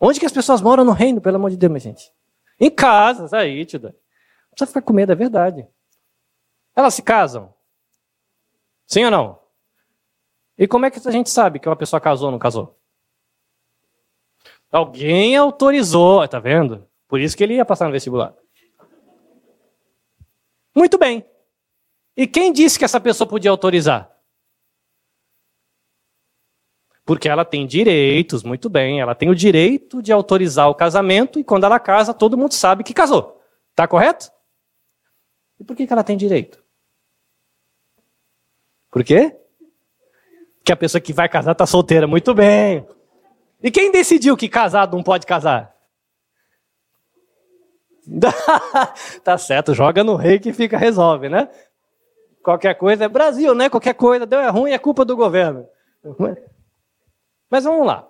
[0.00, 2.10] Onde que as pessoas moram no reino, pelo amor de Deus, minha gente?
[2.60, 3.92] Em casas, aí, tio Não
[4.50, 5.66] precisa ficar com medo, é verdade.
[6.74, 7.54] Elas se casam?
[8.86, 9.38] Sim ou não?
[10.56, 12.76] E como é que a gente sabe que uma pessoa casou ou não casou?
[14.70, 16.86] Alguém autorizou, tá vendo?
[17.06, 18.34] Por isso que ele ia passar no vestibular.
[20.74, 21.24] Muito bem.
[22.16, 24.17] E quem disse que essa pessoa podia autorizar?
[27.08, 31.42] Porque ela tem direitos, muito bem, ela tem o direito de autorizar o casamento e
[31.42, 33.40] quando ela casa, todo mundo sabe que casou.
[33.74, 34.30] Tá correto?
[35.58, 36.62] E por que, que ela tem direito?
[38.90, 39.34] Por quê?
[40.58, 42.86] Porque a pessoa que vai casar está solteira, muito bem.
[43.62, 45.74] E quem decidiu que casado não pode casar?
[49.24, 51.48] tá certo, joga no rei que fica, resolve, né?
[52.42, 53.70] Qualquer coisa é Brasil, né?
[53.70, 55.66] Qualquer coisa deu é ruim, é culpa do governo.
[57.50, 58.08] Mas vamos lá.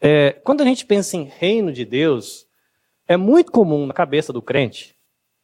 [0.00, 2.46] É, quando a gente pensa em reino de Deus,
[3.06, 4.96] é muito comum na cabeça do crente,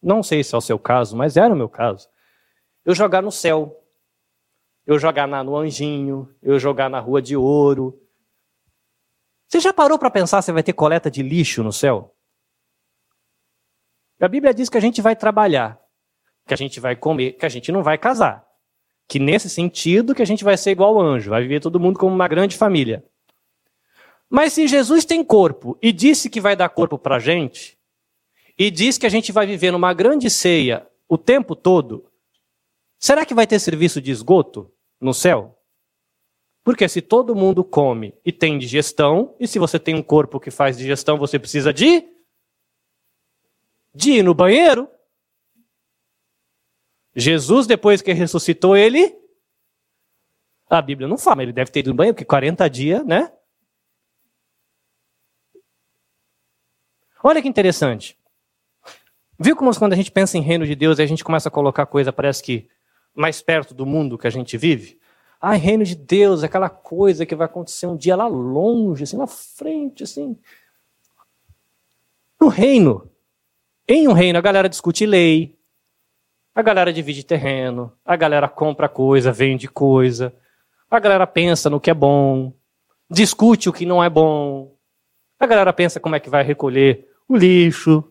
[0.02, 2.08] não sei se é o seu caso, mas era o meu caso,
[2.84, 3.80] eu jogar no céu,
[4.84, 7.98] eu jogar na, no anjinho, eu jogar na rua de ouro,
[9.52, 12.16] você já parou para pensar se vai ter coleta de lixo no céu?
[14.18, 15.78] A Bíblia diz que a gente vai trabalhar,
[16.46, 18.46] que a gente vai comer, que a gente não vai casar.
[19.12, 21.98] Que nesse sentido que a gente vai ser igual ao anjo, vai viver todo mundo
[21.98, 23.05] como uma grande família.
[24.27, 27.77] Mas se Jesus tem corpo e disse que vai dar corpo para a gente,
[28.59, 32.07] e diz que a gente vai viver numa grande ceia o tempo todo,
[32.98, 35.59] será que vai ter serviço de esgoto no céu?
[36.64, 40.51] Porque se todo mundo come e tem digestão, e se você tem um corpo que
[40.51, 42.03] faz digestão, você precisa de
[43.94, 44.88] de ir no banheiro.
[47.14, 49.20] Jesus, depois que ressuscitou, ele
[50.68, 53.31] a Bíblia não fala, mas ele deve ter ido no banheiro, porque 40 dias, né?
[57.22, 58.18] Olha que interessante.
[59.38, 61.53] Viu como quando a gente pensa em reino de Deus e a gente começa a
[61.53, 62.68] colocar coisa, parece que
[63.14, 64.98] mais perto do mundo que a gente vive?
[65.40, 69.27] Ah, reino de Deus, aquela coisa que vai acontecer um dia lá longe, assim, na
[69.27, 70.38] frente, assim.
[72.40, 73.11] No reino,
[73.87, 75.59] em um reino, a galera discute lei,
[76.54, 80.34] a galera divide terreno, a galera compra coisa, vende coisa,
[80.90, 82.52] a galera pensa no que é bom,
[83.10, 84.76] discute o que não é bom,
[85.38, 88.04] a galera pensa como é que vai recolher o lixo,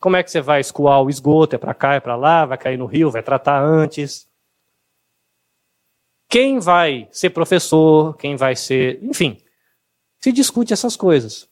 [0.00, 2.58] como é que você vai escoar o esgoto, é para cá, é para lá, vai
[2.58, 4.28] cair no rio, vai tratar antes
[6.34, 9.00] quem vai ser professor, quem vai ser.
[9.04, 9.40] Enfim,
[10.18, 11.48] se discute essas coisas.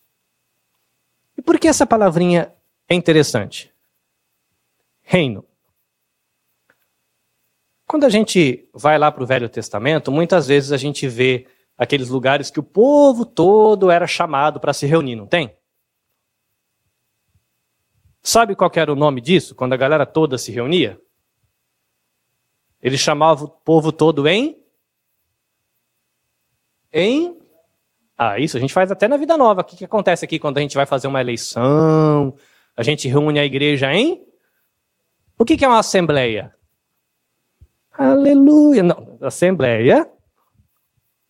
[1.38, 2.52] E por que essa palavrinha
[2.88, 3.72] é interessante?
[5.02, 5.46] Reino.
[7.92, 12.09] Quando a gente vai lá para o Velho Testamento, muitas vezes a gente vê aqueles
[12.09, 15.55] lugares que o povo todo era chamado para se reunir, não tem?
[18.22, 20.98] Sabe qual era o nome disso, quando a galera toda se reunia?
[22.81, 24.59] Ele chamava o povo todo em
[26.90, 27.38] em.
[28.16, 29.61] Ah, isso a gente faz até na vida nova.
[29.61, 32.35] O que, que acontece aqui quando a gente vai fazer uma eleição?
[32.74, 34.26] A gente reúne a igreja em.
[35.38, 36.55] O que, que é uma assembleia?
[37.92, 38.83] Aleluia!
[38.83, 40.11] Não, assembleia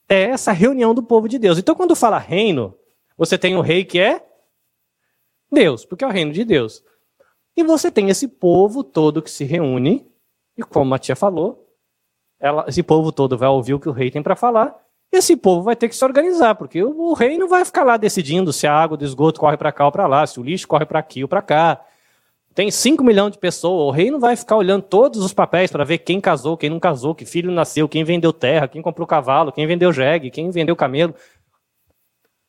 [0.08, 1.58] é essa reunião do povo de Deus.
[1.58, 2.76] Então, quando fala reino,
[3.16, 4.24] você tem o rei que é
[5.50, 6.82] Deus, porque é o reino de Deus.
[7.56, 10.10] E você tem esse povo todo que se reúne,
[10.56, 11.68] e como a tia falou,
[12.38, 14.76] ela, esse povo todo vai ouvir o que o rei tem para falar,
[15.12, 18.52] esse povo vai ter que se organizar, porque o rei não vai ficar lá decidindo
[18.52, 20.86] se a água do esgoto corre para cá ou para lá, se o lixo corre
[20.86, 21.84] para aqui ou para cá.
[22.54, 25.84] Tem 5 milhões de pessoas, o rei não vai ficar olhando todos os papéis para
[25.84, 29.50] ver quem casou, quem não casou, que filho nasceu, quem vendeu terra, quem comprou cavalo,
[29.50, 31.14] quem vendeu jegue, quem vendeu camelo.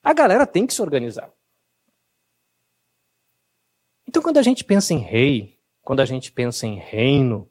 [0.04, 1.32] A galera tem que se organizar.
[4.06, 7.50] Então, quando a gente pensa em rei, quando a gente pensa em reino,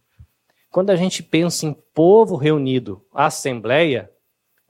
[0.71, 4.11] quando a gente pensa em povo reunido, assembleia,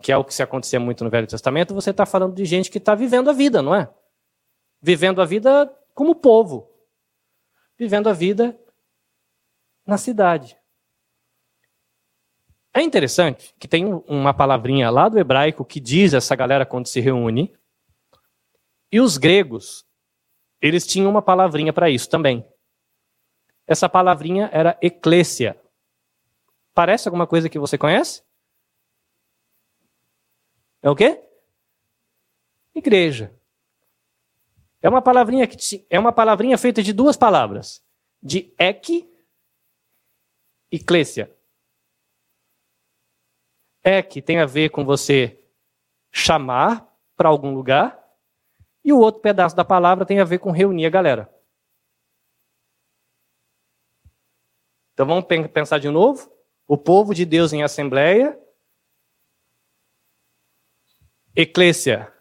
[0.00, 2.70] que é o que se acontecia muito no Velho Testamento, você está falando de gente
[2.70, 3.88] que está vivendo a vida, não é?
[4.80, 6.71] Vivendo a vida como povo.
[7.82, 8.56] Vivendo a vida
[9.84, 10.56] na cidade.
[12.72, 17.00] É interessante que tem uma palavrinha lá do hebraico que diz essa galera quando se
[17.00, 17.52] reúne.
[18.92, 19.84] E os gregos,
[20.60, 22.48] eles tinham uma palavrinha para isso também.
[23.66, 25.60] Essa palavrinha era eclésia.
[26.72, 28.22] Parece alguma coisa que você conhece?
[30.80, 31.20] É o quê?
[32.76, 33.36] Igreja.
[34.82, 37.82] É uma palavrinha que é uma palavrinha feita de duas palavras,
[38.20, 39.08] de ek
[40.70, 41.32] eclésia.
[43.84, 45.40] É que tem a ver com você
[46.10, 48.02] chamar para algum lugar,
[48.84, 51.32] e o outro pedaço da palavra tem a ver com reunir a galera.
[54.92, 56.30] Então vamos pensar de novo.
[56.66, 58.38] O povo de Deus em assembleia.
[61.34, 62.11] Eclésia.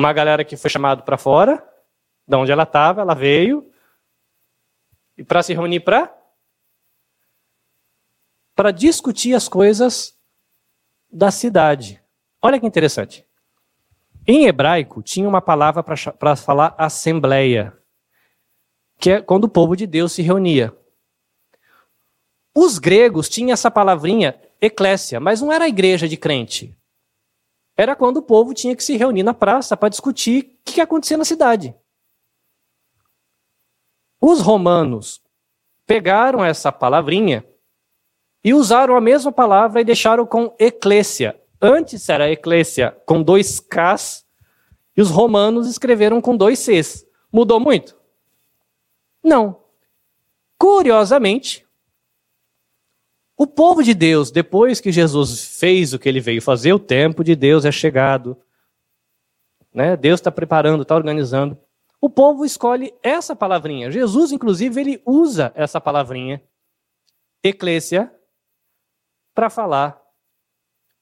[0.00, 1.62] Uma galera que foi chamada para fora,
[2.26, 3.70] de onde ela estava, ela veio.
[5.18, 6.10] E para se reunir para?
[8.56, 10.18] Para discutir as coisas
[11.12, 12.02] da cidade.
[12.40, 13.26] Olha que interessante.
[14.26, 17.76] Em hebraico, tinha uma palavra para falar assembleia,
[18.98, 20.74] que é quando o povo de Deus se reunia.
[22.54, 26.74] Os gregos tinham essa palavrinha eclésia, mas não era a igreja de crente.
[27.80, 31.16] Era quando o povo tinha que se reunir na praça para discutir o que acontecia
[31.16, 31.74] na cidade.
[34.20, 35.22] Os romanos
[35.86, 37.42] pegaram essa palavrinha
[38.44, 41.40] e usaram a mesma palavra e deixaram com eclésia.
[41.58, 44.26] Antes era eclésia com dois Ks
[44.94, 47.06] e os romanos escreveram com dois Cs.
[47.32, 47.96] Mudou muito?
[49.24, 49.58] Não.
[50.58, 51.66] Curiosamente,
[53.40, 57.24] o povo de Deus, depois que Jesus fez o que ele veio fazer, o tempo
[57.24, 58.36] de Deus é chegado.
[59.72, 59.96] Né?
[59.96, 61.56] Deus está preparando, está organizando.
[62.02, 63.90] O povo escolhe essa palavrinha.
[63.90, 66.42] Jesus, inclusive, ele usa essa palavrinha,
[67.42, 68.14] eclésia,
[69.34, 69.98] para falar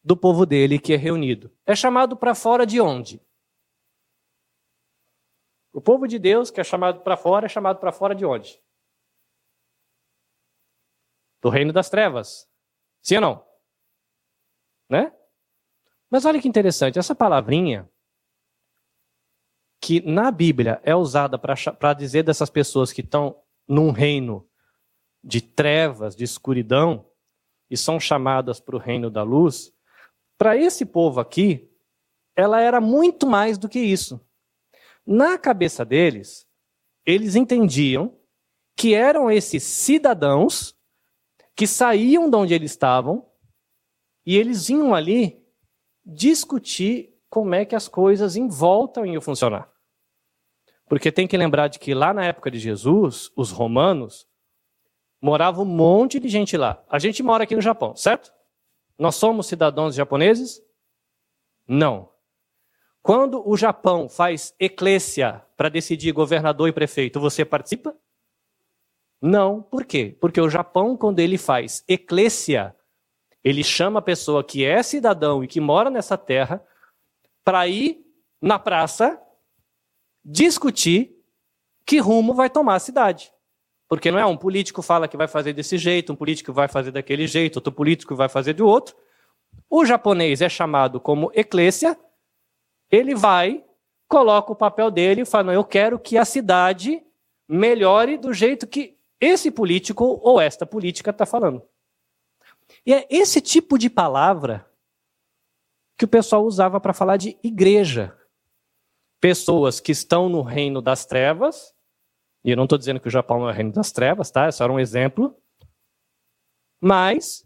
[0.04, 1.50] do povo dele que é reunido.
[1.66, 3.20] É chamado para fora de onde?
[5.72, 8.62] O povo de Deus que é chamado para fora é chamado para fora de onde?
[11.40, 12.48] Do reino das trevas.
[13.02, 13.46] Sim ou não?
[14.90, 15.12] Né?
[16.10, 17.88] Mas olha que interessante, essa palavrinha
[19.80, 24.48] que na Bíblia é usada para dizer dessas pessoas que estão num reino
[25.22, 27.08] de trevas, de escuridão,
[27.70, 29.72] e são chamadas para o reino da luz,
[30.38, 31.70] para esse povo aqui,
[32.34, 34.20] ela era muito mais do que isso.
[35.04, 36.46] Na cabeça deles,
[37.04, 38.16] eles entendiam
[38.76, 40.77] que eram esses cidadãos
[41.58, 43.26] que saíam de onde eles estavam
[44.24, 45.44] e eles vinham ali
[46.06, 49.68] discutir como é que as coisas em volta iam funcionar.
[50.88, 54.24] Porque tem que lembrar de que lá na época de Jesus, os romanos,
[55.20, 56.80] morava um monte de gente lá.
[56.88, 58.32] A gente mora aqui no Japão, certo?
[58.96, 60.62] Nós somos cidadãos japoneses?
[61.66, 62.08] Não.
[63.02, 67.96] Quando o Japão faz eclésia para decidir governador e prefeito, você participa?
[69.20, 70.16] Não, por quê?
[70.20, 72.74] Porque o Japão, quando ele faz eclésia,
[73.42, 76.64] ele chama a pessoa que é cidadão e que mora nessa terra
[77.44, 78.04] para ir
[78.40, 79.20] na praça
[80.24, 81.16] discutir
[81.84, 83.32] que rumo vai tomar a cidade.
[83.88, 86.90] Porque não é um político fala que vai fazer desse jeito, um político vai fazer
[86.90, 88.94] daquele jeito, outro político vai fazer de outro.
[89.70, 91.98] O japonês é chamado como eclésia,
[92.90, 93.64] ele vai,
[94.06, 97.02] coloca o papel dele e fala: Eu quero que a cidade
[97.48, 101.62] melhore do jeito que esse político ou esta política está falando.
[102.84, 104.68] E é esse tipo de palavra
[105.96, 108.16] que o pessoal usava para falar de igreja.
[109.20, 111.74] Pessoas que estão no reino das trevas,
[112.44, 114.46] e eu não estou dizendo que o Japão é o reino das trevas, tá?
[114.46, 115.36] É só um exemplo.
[116.80, 117.44] Mas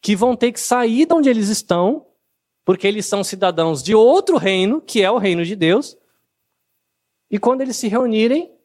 [0.00, 2.06] que vão ter que sair de onde eles estão,
[2.64, 5.98] porque eles são cidadãos de outro reino, que é o reino de Deus.
[7.28, 8.56] E quando eles se reunirem,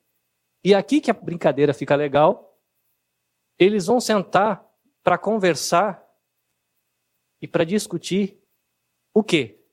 [0.66, 2.60] e aqui que a brincadeira fica legal.
[3.60, 4.68] Eles vão sentar
[5.04, 6.04] para conversar
[7.40, 8.44] e para discutir
[9.14, 9.64] o quê?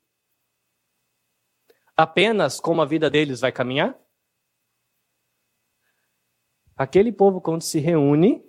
[1.96, 3.98] Apenas como a vida deles vai caminhar?
[6.76, 8.44] Aquele povo, quando se reúne,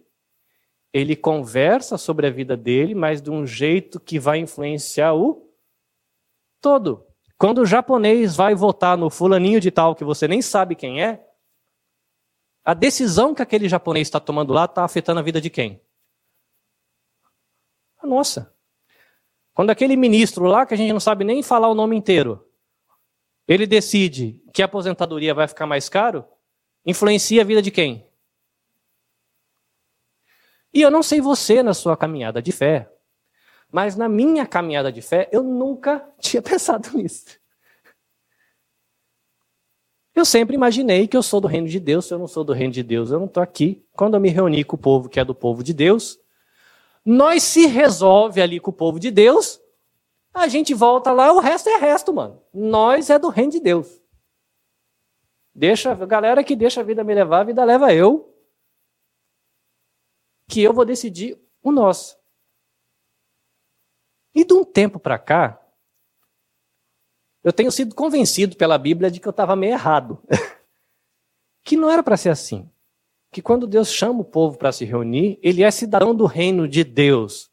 [0.92, 5.50] ele conversa sobre a vida dele, mas de um jeito que vai influenciar o
[6.60, 7.08] todo.
[7.38, 11.26] Quando o japonês vai votar no fulaninho de tal que você nem sabe quem é,
[12.64, 15.82] a decisão que aquele japonês está tomando lá está afetando a vida de quem?
[18.00, 18.54] A nossa.
[19.54, 22.48] Quando aquele ministro lá, que a gente não sabe nem falar o nome inteiro,
[23.48, 26.26] ele decide que a aposentadoria vai ficar mais caro,
[26.86, 28.08] influencia a vida de quem?
[30.74, 32.92] E eu não sei você na sua caminhada de fé,
[33.72, 37.43] mas na minha caminhada de fé eu nunca tinha pensado nisso.
[40.16, 42.54] Eu sempre imaginei que eu sou do reino de Deus, se eu não sou do
[42.54, 43.84] reino de Deus, eu não estou aqui.
[43.94, 46.20] Quando eu me reuni com o povo que é do povo de Deus,
[47.04, 49.60] nós se resolve ali com o povo de Deus,
[50.34, 52.42] a gente volta lá, o resto é resto, mano.
[52.54, 54.02] Nós é do reino de Deus.
[55.54, 58.30] Deixa, galera que deixa a vida me levar, a vida leva eu.
[60.50, 62.18] que eu vou decidir o nosso.
[64.36, 65.63] E de um tempo para cá,
[67.44, 70.22] eu tenho sido convencido pela Bíblia de que eu estava meio errado.
[71.64, 72.70] que não era para ser assim.
[73.32, 76.84] Que quando Deus chama o povo para se reunir, ele é cidadão do reino de
[76.84, 77.52] Deus.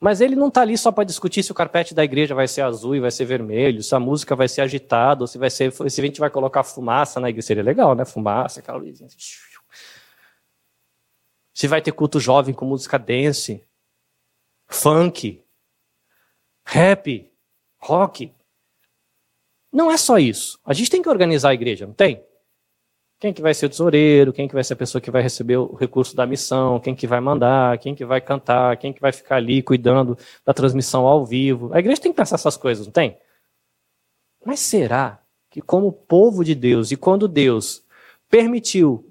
[0.00, 2.60] Mas ele não está ali só para discutir se o carpete da igreja vai ser
[2.60, 5.72] azul e vai ser vermelho, se a música vai ser agitada, ou se vai ser,
[5.72, 7.46] se a gente vai colocar fumaça na igreja.
[7.46, 8.04] Seria legal, né?
[8.04, 9.06] Fumaça, aquela luzinha.
[9.06, 9.16] Assim.
[11.54, 13.64] Se vai ter culto jovem com música dance,
[14.66, 15.42] funk,
[16.66, 17.32] rap,
[17.78, 18.34] rock.
[19.74, 20.56] Não é só isso.
[20.64, 22.22] A gente tem que organizar a igreja, não tem?
[23.18, 25.56] Quem que vai ser o tesoureiro, quem que vai ser a pessoa que vai receber
[25.56, 29.10] o recurso da missão, quem que vai mandar, quem que vai cantar, quem que vai
[29.10, 31.74] ficar ali cuidando da transmissão ao vivo.
[31.74, 33.18] A igreja tem que pensar essas coisas, não tem?
[34.44, 35.20] Mas será
[35.50, 37.82] que como povo de Deus e quando Deus
[38.30, 39.04] permitiu,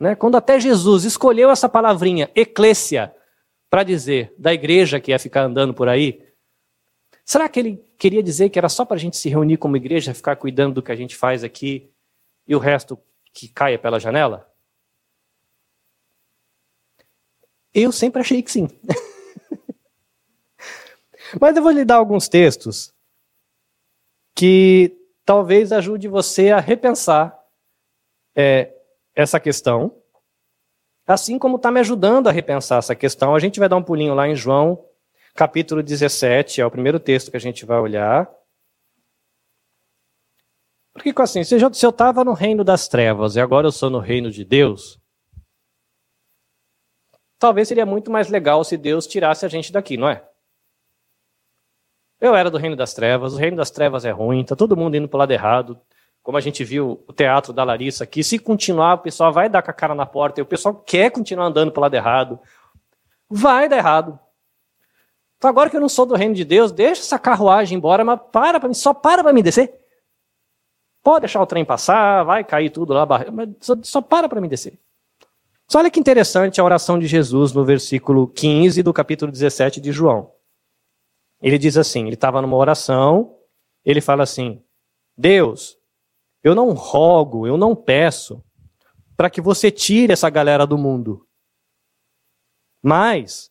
[0.00, 3.14] né, quando até Jesus escolheu essa palavrinha, eclésia,
[3.68, 6.25] para dizer da igreja que ia ficar andando por aí,
[7.26, 10.14] será que ele queria dizer que era só para a gente se reunir como igreja,
[10.14, 11.92] ficar cuidando do que a gente faz aqui
[12.46, 12.98] e o resto
[13.34, 14.50] que caia pela janela?
[17.74, 18.68] Eu sempre achei que sim.
[21.38, 22.94] Mas eu vou lhe dar alguns textos
[24.34, 27.38] que talvez ajude você a repensar
[28.34, 28.74] é,
[29.14, 30.00] essa questão,
[31.06, 33.34] assim como está me ajudando a repensar essa questão.
[33.34, 34.86] A gente vai dar um pulinho lá em João,
[35.36, 38.28] capítulo 17, é o primeiro texto que a gente vai olhar.
[40.92, 44.30] Porque assim, se eu estava no reino das trevas e agora eu sou no reino
[44.30, 44.98] de Deus,
[47.38, 50.26] talvez seria muito mais legal se Deus tirasse a gente daqui, não é?
[52.18, 54.96] Eu era do reino das trevas, o reino das trevas é ruim, tá todo mundo
[54.96, 55.78] indo para o lado errado.
[56.22, 59.62] Como a gente viu o teatro da Larissa aqui, se continuar, o pessoal vai dar
[59.62, 62.40] com a cara na porta e o pessoal quer continuar andando para o lado errado.
[63.28, 64.18] Vai dar errado.
[65.36, 68.20] Então agora que eu não sou do reino de Deus, deixa essa carruagem embora, mas
[68.32, 69.74] para para mim, só para para me descer.
[71.02, 74.48] Pode deixar o trem passar, vai cair tudo lá, mas só, só para para me
[74.48, 74.78] descer.
[75.68, 79.92] Só olha que interessante a oração de Jesus no versículo 15 do capítulo 17 de
[79.92, 80.32] João.
[81.40, 83.36] Ele diz assim: ele estava numa oração,
[83.84, 84.62] ele fala assim:
[85.16, 85.76] Deus,
[86.42, 88.42] eu não rogo, eu não peço
[89.16, 91.26] para que você tire essa galera do mundo,
[92.82, 93.50] mas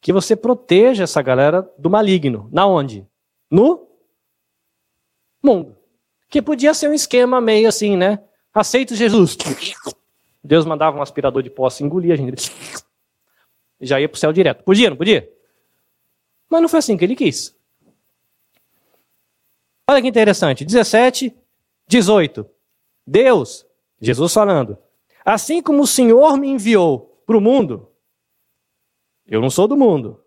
[0.00, 2.48] que você proteja essa galera do maligno.
[2.50, 3.06] Na onde?
[3.50, 3.86] No
[5.42, 5.76] mundo.
[6.28, 8.22] Que podia ser um esquema meio assim, né?
[8.52, 9.36] Aceito Jesus.
[10.42, 12.50] Deus mandava um aspirador de posse, engolia a gente.
[13.80, 14.64] Já ia para o céu direto.
[14.64, 15.30] Podia, não podia?
[16.48, 17.54] Mas não foi assim que ele quis.
[19.88, 20.64] Olha que interessante.
[20.64, 21.34] 17,
[21.86, 22.46] 18.
[23.06, 23.66] Deus,
[24.00, 24.78] Jesus falando,
[25.24, 27.89] assim como o Senhor me enviou para o mundo,
[29.30, 30.22] eu não sou do mundo.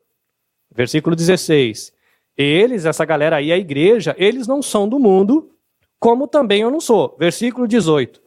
[0.72, 1.94] Versículo 16.
[2.38, 5.54] Eles, essa galera aí, a igreja, eles não são do mundo,
[6.00, 7.16] como também eu não sou.
[7.20, 8.24] Versículo 18.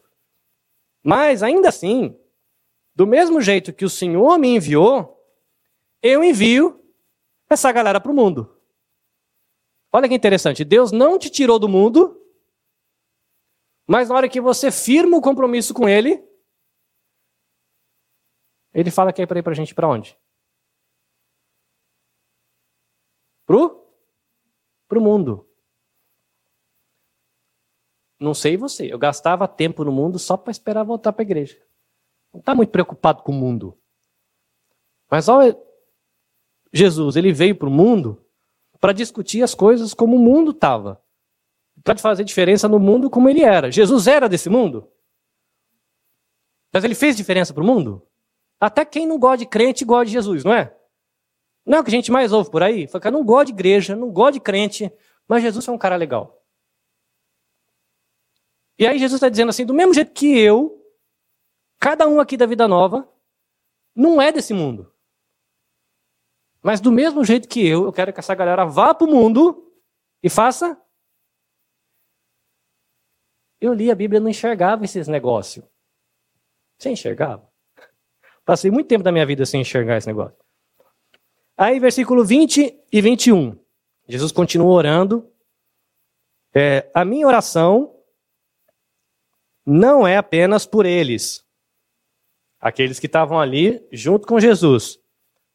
[1.02, 2.16] Mas ainda assim,
[2.94, 5.18] do mesmo jeito que o Senhor me enviou,
[6.02, 6.84] eu envio
[7.48, 8.54] essa galera para o mundo.
[9.92, 12.20] Olha que interessante, Deus não te tirou do mundo,
[13.86, 16.22] mas na hora que você firma o compromisso com Ele,
[18.74, 20.18] Ele fala que é para ir para a gente para onde?
[23.46, 23.88] Pro?
[24.88, 25.48] Pro mundo.
[28.18, 31.56] Não sei você, eu gastava tempo no mundo só para esperar voltar para a igreja.
[32.32, 33.78] Não está muito preocupado com o mundo.
[35.10, 35.56] Mas olha,
[36.72, 38.22] Jesus, ele veio para o mundo
[38.80, 41.02] para discutir as coisas como o mundo estava.
[41.82, 43.70] Para fazer diferença no mundo como ele era.
[43.70, 44.90] Jesus era desse mundo.
[46.72, 48.06] Mas ele fez diferença para o mundo?
[48.60, 50.75] Até quem não gosta de crente gosta de Jesus, não é?
[51.66, 52.86] Não é o que a gente mais ouve por aí?
[52.86, 54.92] Fala eu não gosto de igreja, não gosto de crente,
[55.26, 56.40] mas Jesus é um cara legal.
[58.78, 60.80] E aí Jesus está dizendo assim: do mesmo jeito que eu,
[61.80, 63.10] cada um aqui da vida nova,
[63.94, 64.92] não é desse mundo.
[66.62, 69.72] Mas do mesmo jeito que eu, eu quero que essa galera vá para o mundo
[70.22, 70.80] e faça.
[73.60, 75.64] Eu li a Bíblia e não enxergava esses negócios.
[76.78, 77.50] Você enxergava?
[78.44, 80.45] Passei muito tempo da minha vida sem enxergar esse negócio.
[81.56, 83.58] Aí, versículo 20 e 21.
[84.06, 85.30] Jesus continua orando.
[86.54, 87.94] É, a minha oração
[89.64, 91.44] não é apenas por eles,
[92.60, 95.00] aqueles que estavam ali junto com Jesus.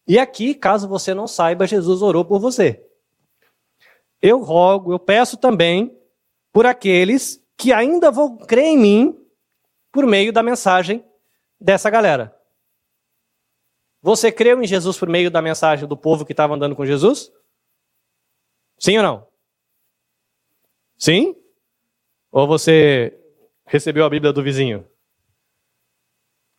[0.08, 2.84] E aqui, caso você não saiba, Jesus orou por você.
[4.22, 5.96] Eu rogo, eu peço também
[6.52, 9.26] por aqueles que ainda vão crer em mim
[9.92, 11.06] por meio da mensagem
[11.60, 12.36] dessa galera.
[14.02, 17.32] Você creu em Jesus por meio da mensagem do povo que estava andando com Jesus?
[18.80, 19.28] Sim ou não?
[20.98, 21.36] Sim?
[22.32, 23.20] Ou você
[23.66, 24.90] recebeu a Bíblia do vizinho?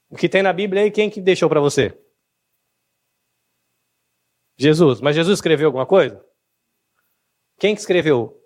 [0.08, 1.98] O que tem na Bíblia aí, quem que deixou para você?
[4.56, 5.00] Jesus.
[5.00, 6.24] Mas Jesus escreveu alguma coisa?
[7.58, 8.40] Quem que escreveu?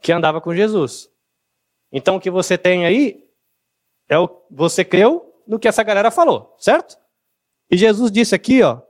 [0.00, 1.10] Que andava com Jesus.
[1.92, 3.24] Então o que você tem aí
[4.08, 7.03] é o você creu no que essa galera falou, certo?
[7.74, 8.80] E Jesus disse aqui, ó,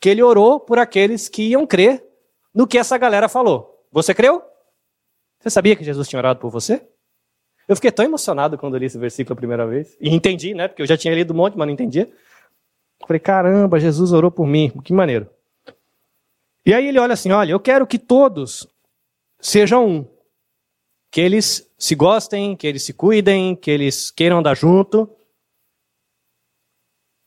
[0.00, 2.04] que ele orou por aqueles que iam crer
[2.52, 3.80] no que essa galera falou.
[3.92, 4.42] Você creu?
[5.38, 6.84] Você sabia que Jesus tinha orado por você?
[7.68, 9.96] Eu fiquei tão emocionado quando li esse versículo a primeira vez.
[10.00, 10.66] E entendi, né?
[10.66, 12.10] Porque eu já tinha lido um monte, mas não entendia.
[13.06, 14.68] Falei, caramba, Jesus orou por mim.
[14.82, 15.30] Que maneiro.
[16.66, 18.66] E aí ele olha assim: olha, eu quero que todos
[19.38, 20.08] sejam um.
[21.08, 25.08] Que eles se gostem, que eles se cuidem, que eles queiram andar junto.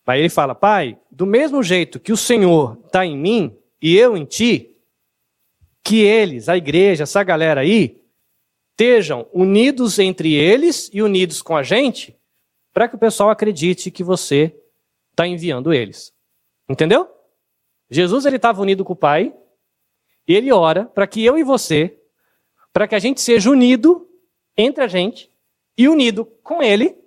[0.08, 4.16] Aí ele fala: Pai, do mesmo jeito que o Senhor está em mim e eu
[4.16, 4.76] em ti,
[5.84, 8.02] que eles, a igreja, essa galera aí,
[8.72, 12.18] estejam unidos entre eles e unidos com a gente,
[12.74, 14.56] para que o pessoal acredite que você
[15.12, 16.14] está enviando eles.
[16.70, 17.10] Entendeu?
[17.90, 19.34] Jesus ele estava unido com o Pai
[20.28, 21.98] e ele ora para que eu e você,
[22.74, 24.08] para que a gente seja unido
[24.56, 25.32] entre a gente
[25.78, 26.98] e unido com Ele,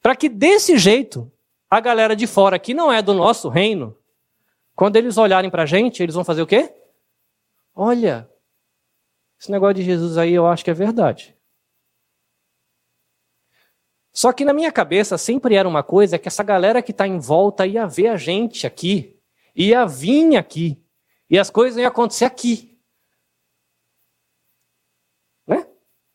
[0.00, 1.30] para que desse jeito
[1.68, 3.96] a galera de fora que não é do nosso reino,
[4.74, 6.72] quando eles olharem para a gente, eles vão fazer o quê?
[7.74, 8.30] Olha,
[9.40, 11.36] esse negócio de Jesus aí eu acho que é verdade.
[14.12, 17.18] Só que na minha cabeça sempre era uma coisa que essa galera que está em
[17.18, 19.20] volta ia ver a gente aqui,
[19.54, 20.82] ia vir aqui,
[21.28, 22.78] e as coisas iam acontecer aqui.
[25.46, 25.66] Né?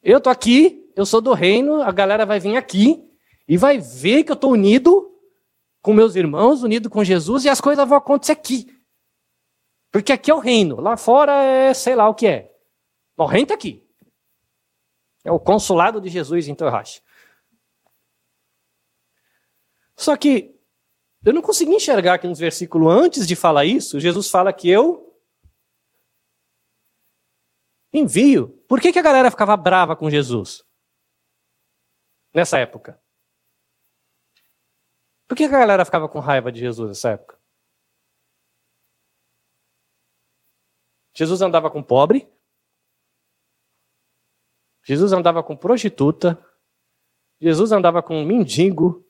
[0.02, 3.08] Eu estou aqui, eu sou do reino, a galera vai vir aqui
[3.48, 5.11] e vai ver que eu estou unido
[5.82, 8.68] com meus irmãos, unido com Jesus, e as coisas vão acontecer aqui.
[9.92, 12.56] Porque aqui é o reino, lá fora é sei lá o que é.
[13.18, 13.88] O reino está aqui.
[15.24, 17.02] É o consulado de Jesus em Torrache.
[19.96, 20.60] Só que
[21.24, 25.12] eu não consegui enxergar aqui nos versículos antes de falar isso, Jesus fala que eu
[27.94, 28.50] envio.
[28.68, 30.64] Por que, que a galera ficava brava com Jesus?
[32.34, 33.01] Nessa época.
[35.32, 37.40] Por que a galera ficava com raiva de Jesus nessa época?
[41.16, 42.30] Jesus andava com pobre,
[44.84, 46.38] Jesus andava com prostituta,
[47.40, 49.10] Jesus andava com mendigo,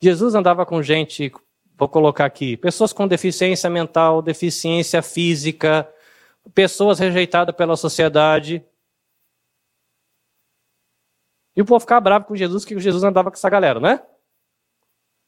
[0.00, 1.32] Jesus andava com gente,
[1.74, 5.92] vou colocar aqui, pessoas com deficiência mental, deficiência física,
[6.54, 8.64] pessoas rejeitadas pela sociedade.
[11.56, 13.96] E o povo ficava bravo com Jesus, que Jesus andava com essa galera, é?
[13.96, 14.09] O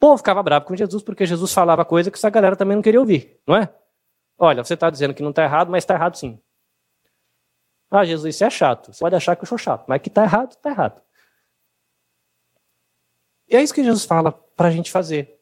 [0.03, 2.99] povo ficava bravo com Jesus porque Jesus falava coisa que essa galera também não queria
[2.99, 3.73] ouvir, não é?
[4.37, 6.43] Olha, você está dizendo que não está errado, mas está errado sim.
[7.89, 8.93] Ah, Jesus, isso é chato.
[8.93, 11.01] Você pode achar que eu sou chato, mas que está errado, está errado.
[13.47, 15.41] E é isso que Jesus fala para a gente fazer.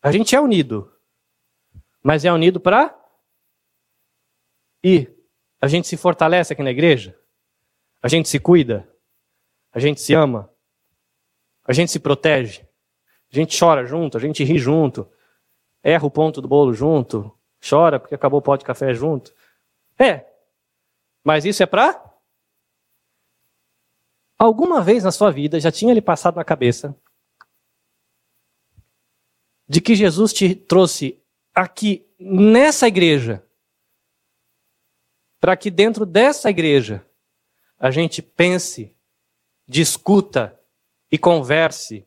[0.00, 0.90] A gente é unido,
[2.02, 2.98] mas é unido para
[4.82, 5.14] ir.
[5.60, 7.18] A gente se fortalece aqui na igreja,
[8.00, 8.88] a gente se cuida,
[9.72, 10.50] a gente se ama,
[11.64, 12.66] a gente se protege,
[13.38, 15.08] a gente chora junto, a gente ri junto,
[15.82, 17.32] erra o ponto do bolo junto,
[17.68, 19.32] chora porque acabou o pó de café junto.
[19.98, 20.26] É,
[21.22, 22.04] mas isso é para
[24.44, 26.94] Alguma vez na sua vida já tinha lhe passado na cabeça
[29.66, 31.22] de que Jesus te trouxe
[31.54, 33.46] aqui nessa igreja
[35.40, 37.06] para que dentro dessa igreja
[37.78, 38.94] a gente pense,
[39.66, 40.58] discuta
[41.10, 42.06] e converse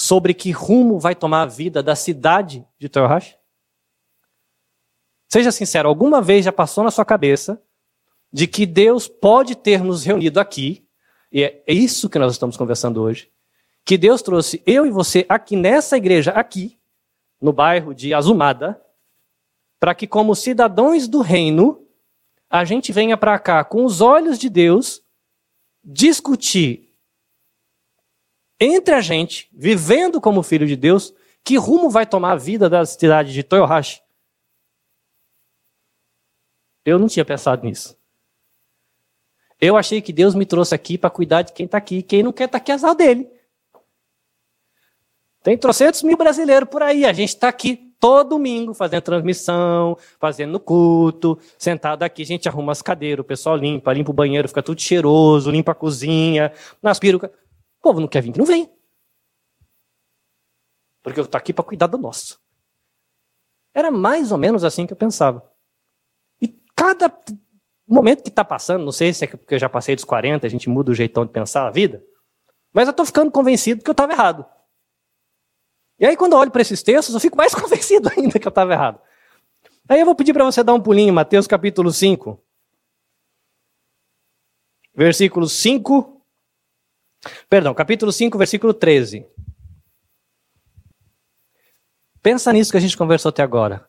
[0.00, 3.36] sobre que rumo vai tomar a vida da cidade de Toyohashi?
[5.28, 7.60] Seja sincero, alguma vez já passou na sua cabeça
[8.32, 10.86] de que Deus pode ter nos reunido aqui
[11.32, 13.28] e é isso que nós estamos conversando hoje.
[13.84, 16.78] Que Deus trouxe eu e você aqui nessa igreja, aqui,
[17.40, 18.80] no bairro de Azumada,
[19.80, 21.84] para que, como cidadãos do reino,
[22.48, 25.02] a gente venha para cá com os olhos de Deus
[25.82, 26.87] discutir
[28.60, 32.84] entre a gente, vivendo como filho de Deus, que rumo vai tomar a vida da
[32.84, 34.02] cidade de Toyohashi.
[36.84, 37.96] Eu não tinha pensado nisso.
[39.60, 42.02] Eu achei que Deus me trouxe aqui para cuidar de quem está aqui.
[42.02, 43.28] Quem não quer estar tá aqui, é azar dele.
[45.42, 47.04] Tem trocentos mil brasileiros por aí.
[47.04, 52.22] A gente está aqui todo domingo fazendo transmissão, fazendo culto, sentado aqui.
[52.22, 55.72] A gente arruma as cadeiras, o pessoal limpa, limpa o banheiro, fica tudo cheiroso, limpa
[55.72, 56.52] a cozinha,
[56.82, 57.30] nas perucas.
[57.78, 58.72] O povo não quer vir, não vem.
[61.02, 62.40] Porque eu estou aqui para cuidar do nosso.
[63.74, 65.50] Era mais ou menos assim que eu pensava.
[66.40, 67.08] E cada
[67.86, 70.50] momento que está passando, não sei se é porque eu já passei dos 40, a
[70.50, 72.04] gente muda o jeitão de pensar a vida,
[72.72, 74.44] mas eu estou ficando convencido que eu estava errado.
[75.98, 78.50] E aí, quando eu olho para esses textos, eu fico mais convencido ainda que eu
[78.50, 79.00] estava errado.
[79.88, 82.40] Aí eu vou pedir para você dar um pulinho Mateus capítulo 5.
[84.94, 86.17] Versículo 5.
[87.48, 89.26] Perdão, capítulo 5, versículo 13.
[92.22, 93.88] Pensa nisso que a gente conversou até agora.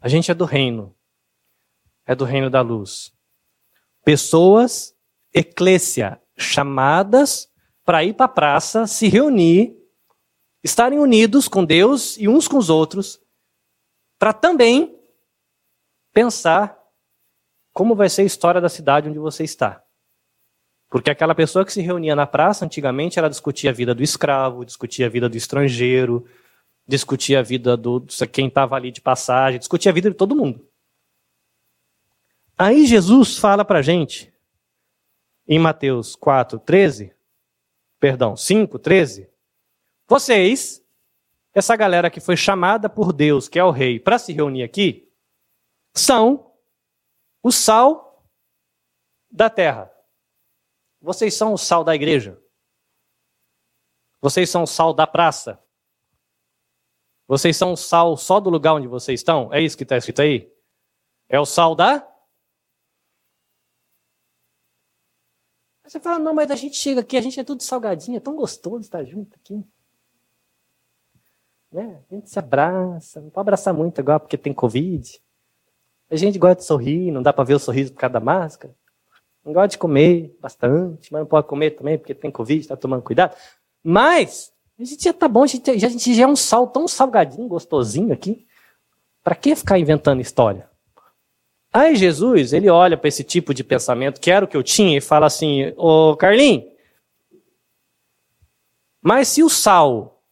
[0.00, 0.94] A gente é do reino.
[2.06, 3.12] É do reino da luz.
[4.04, 4.96] Pessoas,
[5.34, 7.50] eclésia, chamadas
[7.84, 9.76] para ir para a praça, se reunir,
[10.62, 13.20] estarem unidos com Deus e uns com os outros,
[14.18, 14.98] para também
[16.12, 16.78] pensar
[17.72, 19.84] como vai ser a história da cidade onde você está.
[20.88, 24.64] Porque aquela pessoa que se reunia na praça, antigamente, ela discutia a vida do escravo,
[24.64, 26.26] discutia a vida do estrangeiro,
[26.86, 30.66] discutia a vida do quem estava ali de passagem, discutia a vida de todo mundo.
[32.56, 34.32] Aí Jesus fala para gente,
[35.46, 37.14] em Mateus 4, 13,
[38.00, 39.30] perdão, 5, 13,
[40.08, 40.82] vocês,
[41.52, 45.06] essa galera que foi chamada por Deus, que é o rei, para se reunir aqui,
[45.94, 46.50] são
[47.42, 48.26] o sal
[49.30, 49.97] da terra.
[51.00, 52.40] Vocês são o sal da igreja.
[54.20, 55.62] Vocês são o sal da praça.
[57.26, 59.52] Vocês são o sal só do lugar onde vocês estão?
[59.52, 60.50] É isso que está escrito aí?
[61.28, 62.06] É o sal da?
[65.84, 68.36] Você fala, não, mas a gente chega aqui, a gente é tudo salgadinho, é tão
[68.36, 69.64] gostoso estar junto aqui.
[71.70, 72.02] Né?
[72.10, 75.22] A gente se abraça, não pode abraçar muito agora porque tem Covid.
[76.10, 78.74] A gente gosta de sorrir, não dá para ver o sorriso por causa da máscara.
[79.48, 83.02] Não gosta de comer bastante, mas não pode comer também porque tem Covid, está tomando
[83.02, 83.34] cuidado.
[83.82, 86.86] Mas a gente já tá bom, a gente, a gente já é um sal tão
[86.86, 88.46] salgadinho, gostosinho aqui.
[89.24, 90.68] Para que ficar inventando história?
[91.72, 94.98] Aí Jesus, ele olha para esse tipo de pensamento, que era o que eu tinha,
[94.98, 96.70] e fala assim: Ô Carlinhos,
[99.00, 100.22] mas se o sal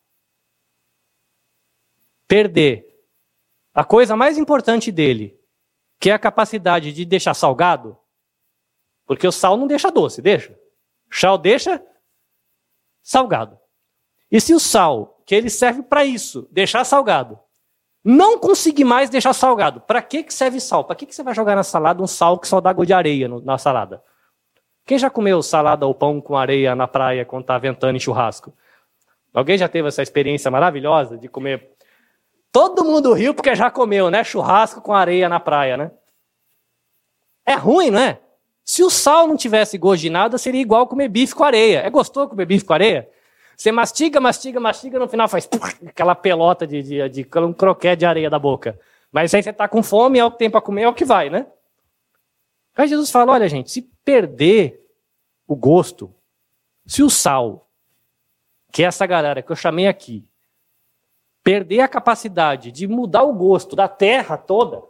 [2.28, 2.86] perder
[3.72, 5.40] a coisa mais importante dele,
[5.98, 7.96] que é a capacidade de deixar salgado,
[9.06, 10.58] porque o sal não deixa doce, deixa.
[11.10, 11.82] Sal deixa
[13.02, 13.58] salgado.
[14.30, 17.38] E se o sal, que ele serve para isso, deixar salgado,
[18.04, 20.84] não conseguir mais deixar salgado, para que, que serve sal?
[20.84, 22.92] Para que, que você vai jogar na salada um sal que só dá água de
[22.92, 24.02] areia na salada?
[24.84, 28.52] Quem já comeu salada ou pão com areia na praia quando está ventando em churrasco?
[29.32, 31.76] Alguém já teve essa experiência maravilhosa de comer?
[32.52, 34.24] Todo mundo riu porque já comeu, né?
[34.24, 35.90] Churrasco com areia na praia, né?
[37.44, 38.20] É ruim, não é?
[38.66, 41.78] Se o sal não tivesse gosto de nada, seria igual comer bife com areia.
[41.78, 43.08] É gostoso comer bife com areia?
[43.56, 45.48] Você mastiga, mastiga, mastiga, no final faz
[45.86, 48.76] aquela pelota de, de, de, um croquete de areia da boca.
[49.12, 51.04] Mas aí você está com fome, é o que tem para comer, é o que
[51.04, 51.46] vai, né?
[52.74, 54.84] Aí Jesus fala: olha, gente, se perder
[55.46, 56.12] o gosto,
[56.84, 57.70] se o sal,
[58.72, 60.28] que é essa galera que eu chamei aqui,
[61.42, 64.82] perder a capacidade de mudar o gosto da terra toda,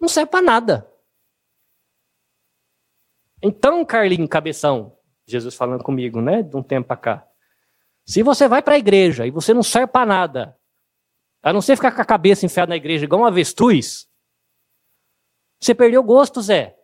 [0.00, 0.97] não serve para nada.
[3.42, 7.28] Então, Carlinho Cabeção, Jesus falando comigo, né, de um tempo para cá.
[8.04, 10.58] Se você vai para a igreja e você não serve para nada,
[11.42, 14.08] a não ser ficar com a cabeça enfiada na igreja igual um avestruz,
[15.60, 16.76] você perdeu o gosto, Zé.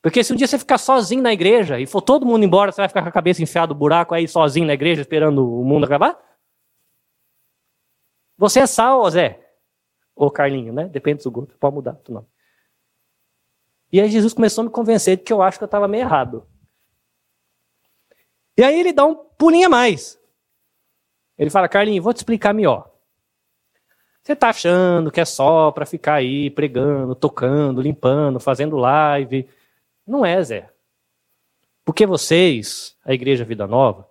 [0.00, 2.80] Porque se um dia você ficar sozinho na igreja e for todo mundo embora, você
[2.80, 5.84] vai ficar com a cabeça enfiada no buraco aí sozinho na igreja esperando o mundo
[5.84, 6.16] acabar?
[8.36, 9.44] Você é sal, Zé.
[10.14, 10.88] Ou Carlinho, né?
[10.88, 12.26] Depende do gosto, pode mudar o nome.
[13.92, 16.02] E aí Jesus começou a me convencer de que eu acho que eu estava meio
[16.02, 16.46] errado.
[18.56, 20.18] E aí ele dá um pulinho a mais.
[21.38, 22.90] Ele fala, Carlinhos, vou te explicar melhor.
[24.22, 29.48] Você está achando que é só para ficar aí pregando, tocando, limpando, fazendo live.
[30.06, 30.70] Não é, Zé.
[31.84, 34.06] Porque vocês, a Igreja Vida Nova,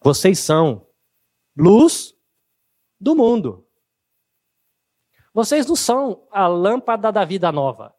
[0.00, 0.86] vocês são
[1.56, 2.14] luz
[2.98, 3.64] do mundo.
[5.32, 7.95] Vocês não são a lâmpada da vida nova.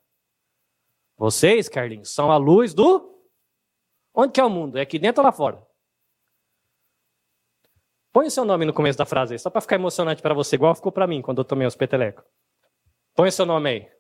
[1.18, 3.18] Vocês, Carlinhos, são a luz do.
[4.14, 4.78] Onde que é o mundo?
[4.78, 5.66] É aqui dentro ou lá fora?
[8.14, 10.56] Põe o seu nome no começo da frase aí, só para ficar emocionante para você,
[10.56, 12.24] igual ficou para mim quando eu tomei os petelecos.
[13.16, 13.92] Põe o seu nome aí.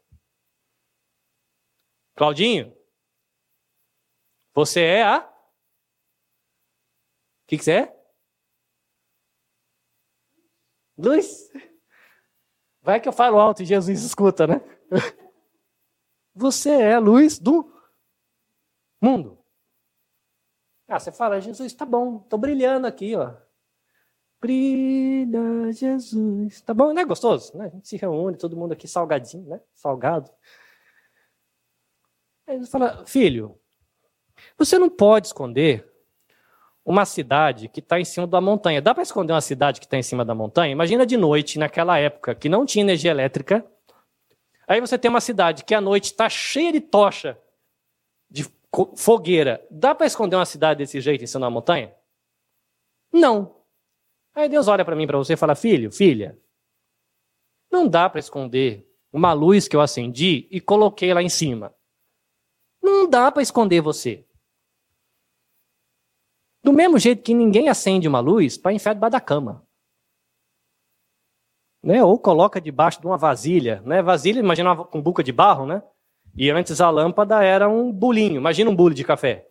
[2.15, 2.75] Claudinho?
[4.53, 5.19] Você é a?
[5.19, 5.33] O
[7.47, 7.97] que, que você é?
[10.97, 11.49] Luz.
[12.81, 14.61] Vai que eu falo alto e Jesus escuta, né?
[16.37, 17.71] Você é a luz do
[19.01, 19.37] mundo.
[20.87, 23.33] Ah, você fala, Jesus, tá bom, tô brilhando aqui, ó.
[24.39, 26.61] Brilha, Jesus.
[26.61, 27.03] Tá bom, né?
[27.03, 27.57] Gostoso?
[27.57, 27.65] Né?
[27.65, 29.59] A gente se reúne, todo mundo aqui salgadinho, né?
[29.73, 30.31] Salgado.
[32.45, 33.59] Aí ele fala, filho,
[34.57, 35.91] você não pode esconder
[36.85, 38.81] uma cidade que está em cima da montanha.
[38.81, 40.71] Dá para esconder uma cidade que está em cima da montanha?
[40.71, 43.65] Imagina de noite, naquela época, que não tinha energia elétrica.
[44.67, 47.39] Aí você tem uma cidade que à noite está cheia de tocha,
[48.29, 48.45] de
[48.97, 49.65] fogueira.
[49.71, 51.95] Dá para esconder uma cidade desse jeito em cima da montanha?
[53.11, 53.55] Não.
[54.35, 56.37] Aí Deus olha para mim, para você e fala: Filho, filha,
[57.71, 61.73] não dá para esconder uma luz que eu acendi e coloquei lá em cima.
[62.81, 64.25] Não dá para esconder você.
[66.63, 69.66] Do mesmo jeito que ninguém acende uma luz para enfiar debaixo da cama.
[71.87, 72.03] Né?
[72.03, 73.81] Ou coloca debaixo de uma vasilha.
[73.85, 74.01] Né?
[74.01, 75.81] Vasilha, imagina uma cumbuca de barro, né?
[76.35, 78.35] E antes a lâmpada era um bolinho.
[78.35, 79.47] Imagina um bule de café.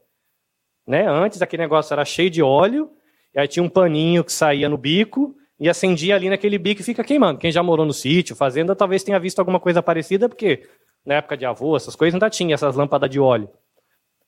[0.86, 1.08] Né?
[1.08, 2.90] Antes aquele negócio era cheio de óleo,
[3.34, 6.84] e aí tinha um paninho que saía no bico e acendia ali naquele bico e
[6.84, 7.38] fica queimando.
[7.38, 10.68] Quem já morou no sítio, fazenda, talvez tenha visto alguma coisa parecida, porque
[11.06, 13.48] na época de avô, essas coisas ainda tinha essas lâmpadas de óleo.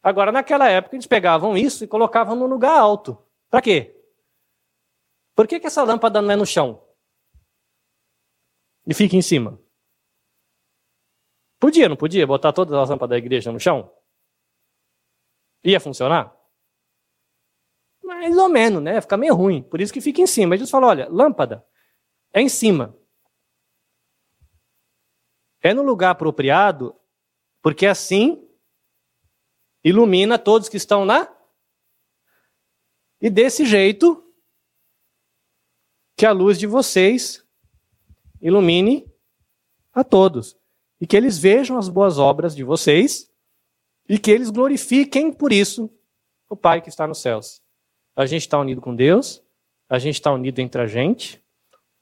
[0.03, 3.19] Agora, naquela época, eles pegavam isso e colocavam no lugar alto.
[3.51, 3.95] Para quê?
[5.37, 6.88] Por que, que essa lâmpada não é no chão?
[8.89, 9.61] E fica em cima?
[11.61, 13.95] Podia, não podia botar todas as lâmpadas da igreja no chão?
[15.63, 16.35] Ia funcionar?
[18.03, 18.99] Mais ou menos, né?
[19.03, 19.63] Fica meio ruim.
[19.63, 20.55] Por isso que fica em cima.
[20.55, 21.67] Eles falam: olha, lâmpada
[22.33, 22.99] é em cima.
[25.61, 26.99] É no lugar apropriado,
[27.61, 28.49] porque assim
[29.85, 31.35] ilumina todos que estão lá.
[33.21, 34.25] E desse jeito,
[36.17, 37.48] que a luz de vocês
[38.41, 39.07] ilumine
[39.93, 40.57] a todos.
[41.01, 43.31] E que eles vejam as boas obras de vocês
[44.09, 45.91] e que eles glorifiquem por isso
[46.49, 47.61] o Pai que está nos céus.
[48.17, 49.43] A gente está unido com Deus,
[49.89, 51.43] a gente está unido entre a gente,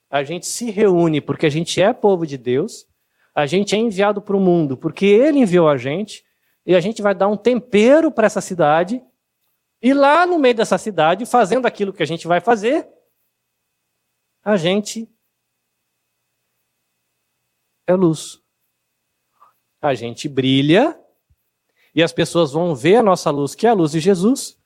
[0.09, 2.87] a gente se reúne porque a gente é povo de Deus,
[3.35, 6.25] a gente é enviado para o mundo porque Ele enviou a gente,
[6.65, 9.03] e a gente vai dar um tempero para essa cidade,
[9.81, 12.89] e lá no meio dessa cidade, fazendo aquilo que a gente vai fazer,
[14.43, 15.09] a gente
[17.87, 18.41] é luz.
[19.81, 20.99] A gente brilha
[21.95, 24.59] e as pessoas vão ver a nossa luz, que é a luz de Jesus,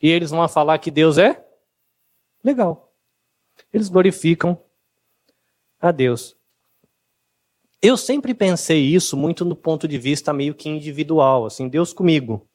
[0.00, 1.44] e eles vão falar que Deus é
[2.42, 2.92] legal.
[3.72, 4.58] Eles glorificam
[5.80, 6.36] a Deus.
[7.82, 12.48] Eu sempre pensei isso muito no ponto de vista meio que individual, assim, Deus comigo.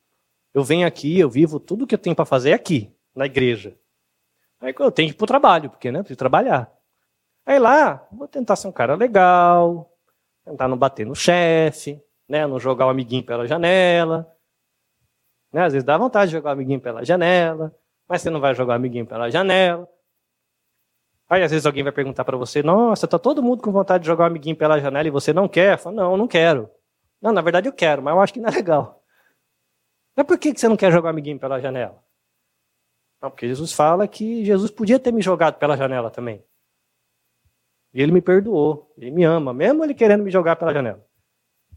[0.53, 3.77] Eu venho aqui, eu vivo tudo que eu tenho para fazer aqui, na igreja.
[4.59, 6.71] Aí eu tenho que ir para o trabalho, porque né, preciso trabalhar.
[7.45, 9.91] Aí lá, vou tentar ser um cara legal,
[10.45, 14.31] tentar não bater no chefe, né, não jogar o amiguinho pela janela.
[15.51, 17.75] Né, às vezes dá vontade de jogar o amiguinho pela janela,
[18.07, 19.87] mas você não vai jogar o amiguinho pela janela.
[21.29, 24.07] Aí às vezes alguém vai perguntar para você: Nossa, tá todo mundo com vontade de
[24.07, 25.77] jogar um amiguinho pela janela e você não quer?
[25.77, 26.69] Fala, não, não quero.
[27.21, 29.01] Não, na verdade eu quero, mas eu acho que não é legal.
[30.15, 32.03] Mas por que você não quer jogar um amiguinho pela janela?
[33.21, 36.43] Não, porque Jesus fala que Jesus podia ter me jogado pela janela também.
[37.93, 41.05] E ele me perdoou, ele me ama, mesmo ele querendo me jogar pela janela.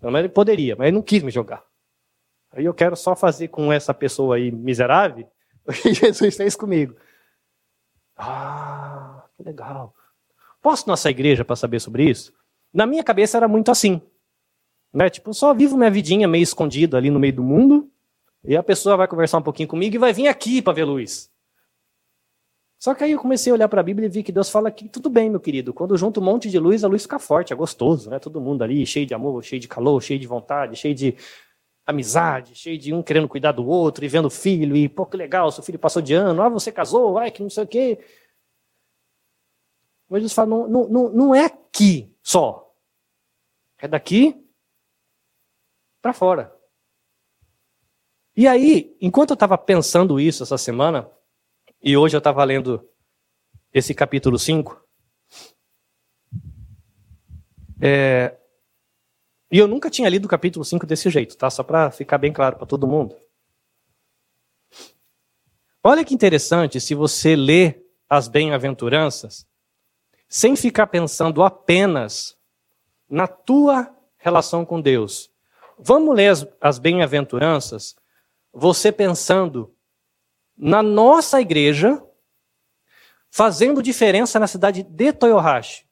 [0.01, 1.65] Não, ele poderia, mas ele não quis me jogar.
[2.53, 5.27] Aí eu quero só fazer com essa pessoa aí miserável
[5.67, 6.95] o que Jesus fez comigo.
[8.17, 9.93] Ah, que legal.
[10.63, 12.33] Posso nossa igreja para saber sobre isso?
[12.73, 14.01] Na minha cabeça era muito assim.
[14.93, 15.11] Né?
[15.11, 17.91] Tipo, só vivo minha vidinha meio escondido ali no meio do mundo,
[18.45, 21.31] e a pessoa vai conversar um pouquinho comigo e vai vir aqui para ver luz.
[22.85, 24.71] Só que aí eu comecei a olhar para a Bíblia e vi que Deus fala
[24.71, 27.51] que tudo bem, meu querido, quando junta um monte de luz, a luz fica forte,
[27.51, 28.19] é gostoso, né?
[28.19, 31.17] Todo mundo ali cheio de amor, cheio de calor, cheio de vontade, cheio de
[31.87, 35.17] amizade, cheio de um querendo cuidar do outro e vendo o filho, e pô, que
[35.17, 37.99] legal, seu filho passou de ano, ah, você casou, ai, que não sei o quê.
[40.07, 42.71] Mas Jesus fala, não, não, não é aqui só.
[43.79, 44.47] É daqui
[46.03, 46.55] para fora.
[48.37, 51.11] E aí, enquanto eu estava pensando isso essa semana,
[51.85, 52.89] e hoje eu estava lendo
[53.71, 54.83] esse capítulo 5,
[57.83, 58.35] é,
[59.53, 61.51] e eu nunca tinha lido o capítulo 5 desse jeito, tá?
[61.51, 63.15] Só para ficar bem claro para todo mundo.
[65.83, 69.47] Olha que interessante se você lê as bem-aventuranças
[70.27, 72.35] sem ficar pensando apenas
[73.09, 75.31] na tua relação com Deus.
[75.79, 77.95] Vamos ler as, as bem-aventuranças,
[78.51, 79.74] você pensando
[80.57, 82.03] na nossa igreja,
[83.31, 85.85] fazendo diferença na cidade de Toyohashi,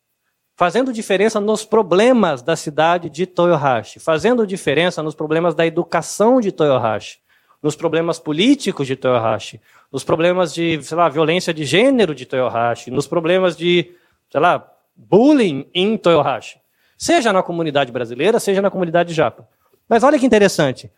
[0.55, 6.53] fazendo diferença nos problemas da cidade de Toyohashi, fazendo diferença nos problemas da educação de
[6.53, 7.19] Toyohashi,
[7.63, 9.61] nos problemas políticos de Toyohashi,
[9.91, 13.93] nos problemas de, sei lá, violência de gênero de Toyohashi, nos problemas de,
[14.31, 16.61] sei lá, bullying em Toyohashi.
[16.97, 19.49] Seja na comunidade brasileira, seja na comunidade japa.
[19.89, 20.91] Mas olha que interessante.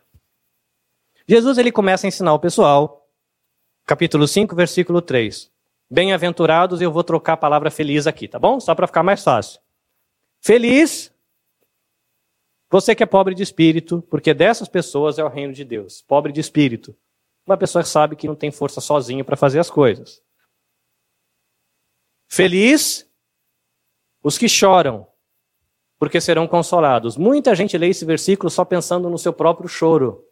[1.27, 3.04] Jesus ele começa a ensinar o pessoal,
[3.85, 5.51] capítulo 5, versículo 3.
[5.89, 8.59] Bem-aventurados, eu vou trocar a palavra feliz aqui, tá bom?
[8.59, 9.61] Só para ficar mais fácil.
[10.41, 11.13] Feliz
[12.69, 16.01] você que é pobre de espírito, porque dessas pessoas é o reino de Deus.
[16.01, 16.95] Pobre de espírito.
[17.45, 20.21] Uma pessoa que sabe que não tem força sozinha para fazer as coisas.
[22.27, 23.09] Feliz
[24.23, 25.07] os que choram,
[25.99, 27.15] porque serão consolados.
[27.15, 30.27] Muita gente lê esse versículo só pensando no seu próprio choro.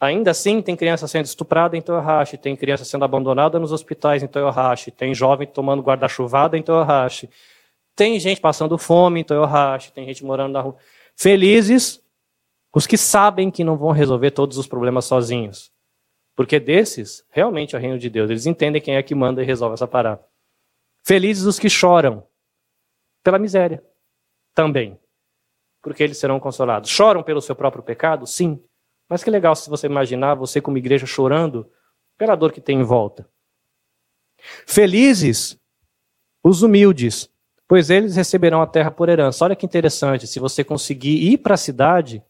[0.00, 4.26] Ainda assim, tem criança sendo estuprada em Toyohashi, tem criança sendo abandonada nos hospitais em
[4.26, 7.30] Toyohashi, tem jovem tomando guarda-chuvada em Toyohashi,
[7.94, 10.76] tem gente passando fome em Toyohashi, tem gente morando na rua.
[11.16, 12.02] Felizes
[12.74, 15.72] os que sabem que não vão resolver todos os problemas sozinhos.
[16.34, 18.28] Porque desses, realmente é o reino de Deus.
[18.28, 20.26] Eles entendem quem é que manda e resolve essa parada.
[21.04, 22.26] Felizes os que choram
[23.22, 23.82] pela miséria.
[24.52, 24.98] Também.
[25.80, 26.90] Porque eles serão consolados.
[26.90, 28.26] Choram pelo seu próprio pecado?
[28.26, 28.60] Sim.
[29.08, 31.70] Mas que legal se você imaginar você como igreja chorando
[32.16, 33.28] pela dor que tem em volta.
[34.66, 35.58] Felizes
[36.42, 37.30] os humildes,
[37.66, 39.44] pois eles receberão a terra por herança.
[39.44, 42.22] Olha que interessante, se você conseguir ir para a cidade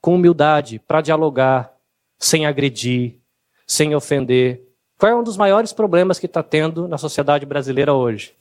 [0.00, 1.72] com humildade, para dialogar,
[2.18, 3.20] sem agredir,
[3.66, 4.68] sem ofender.
[4.98, 8.36] Qual é um dos maiores problemas que está tendo na sociedade brasileira hoje?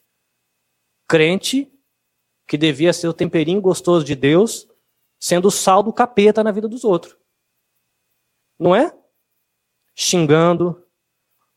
[1.07, 1.71] Crente
[2.47, 4.67] que devia ser o temperinho gostoso de Deus,
[5.19, 7.15] sendo o sal do capeta na vida dos outros.
[8.61, 8.95] Não é?
[9.95, 10.85] Xingando,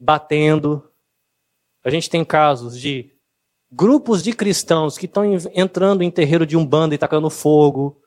[0.00, 0.90] batendo.
[1.84, 3.14] A gente tem casos de
[3.70, 5.22] grupos de cristãos que estão
[5.54, 8.00] entrando em terreiro de umbanda e tacando fogo,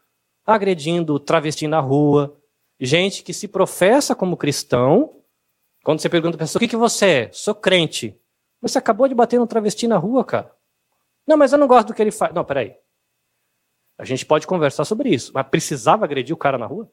[0.43, 2.41] agredindo travesti na rua,
[2.79, 5.21] gente que se professa como cristão.
[5.83, 7.31] Quando você pergunta a pessoa, o que, que você é?
[7.31, 8.19] Sou crente.
[8.59, 10.51] Mas você acabou de bater no travesti na rua, cara.
[11.27, 12.33] Não, mas eu não gosto do que ele faz.
[12.33, 12.75] Não, peraí.
[13.95, 15.31] A gente pode conversar sobre isso.
[15.35, 16.91] Mas precisava agredir o cara na rua?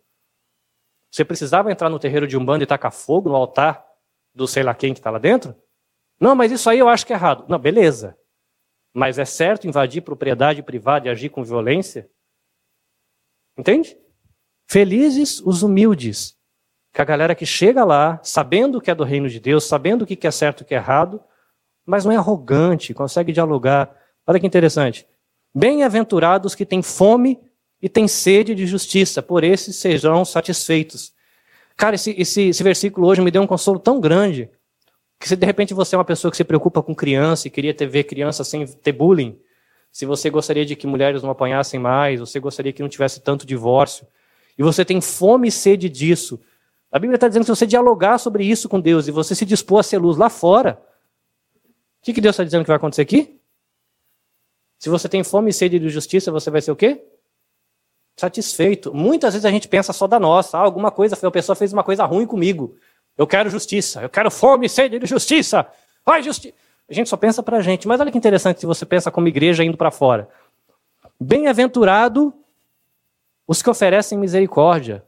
[1.15, 3.87] Você precisava entrar no terreiro de Umbanda e tacar fogo no altar
[4.35, 5.55] do sei lá quem que está lá dentro?
[6.19, 7.45] Não, mas isso aí eu acho que é errado.
[7.49, 8.19] Não, beleza.
[8.93, 12.11] Mas é certo invadir propriedade privada e agir com violência?
[13.57, 13.97] Entende?
[14.69, 16.37] Felizes os humildes.
[16.93, 20.07] Que a galera que chega lá, sabendo que é do reino de Deus, sabendo o
[20.07, 21.23] que é certo e o que é errado,
[21.87, 23.97] mas não é arrogante, consegue dialogar.
[24.27, 25.07] Olha que interessante.
[25.55, 27.41] Bem-aventurados que têm fome
[27.85, 31.13] e têm sede de justiça, por esses sejam satisfeitos.
[31.77, 34.49] Cara, esse, esse, esse versículo hoje me deu um consolo tão grande
[35.21, 37.75] que se de repente você é uma pessoa que se preocupa com criança e queria
[37.75, 39.39] ter, ver criança sem ter bullying,
[39.93, 43.45] se você gostaria de que mulheres não apanhassem mais, você gostaria que não tivesse tanto
[43.45, 44.07] divórcio,
[44.57, 46.41] e você tem fome e sede disso,
[46.91, 49.45] a Bíblia está dizendo que se você dialogar sobre isso com Deus e você se
[49.45, 50.83] dispor a ser luz lá fora,
[52.01, 53.39] o que, que Deus está dizendo que vai acontecer aqui?
[54.79, 57.05] Se você tem fome e sede de justiça, você vai ser o quê?
[58.17, 58.95] Satisfeito.
[58.95, 60.57] Muitas vezes a gente pensa só da nossa.
[60.57, 62.77] Ah, alguma coisa, a pessoa fez uma coisa ruim comigo.
[63.17, 65.67] Eu quero justiça, eu quero fome sede de justiça.
[66.05, 66.55] Ai, justiça.
[66.89, 67.89] A gente só pensa para a gente.
[67.89, 70.29] Mas olha que interessante se você pensa como igreja indo para fora.
[71.19, 72.33] Bem-aventurado
[73.47, 75.05] os que oferecem misericórdia,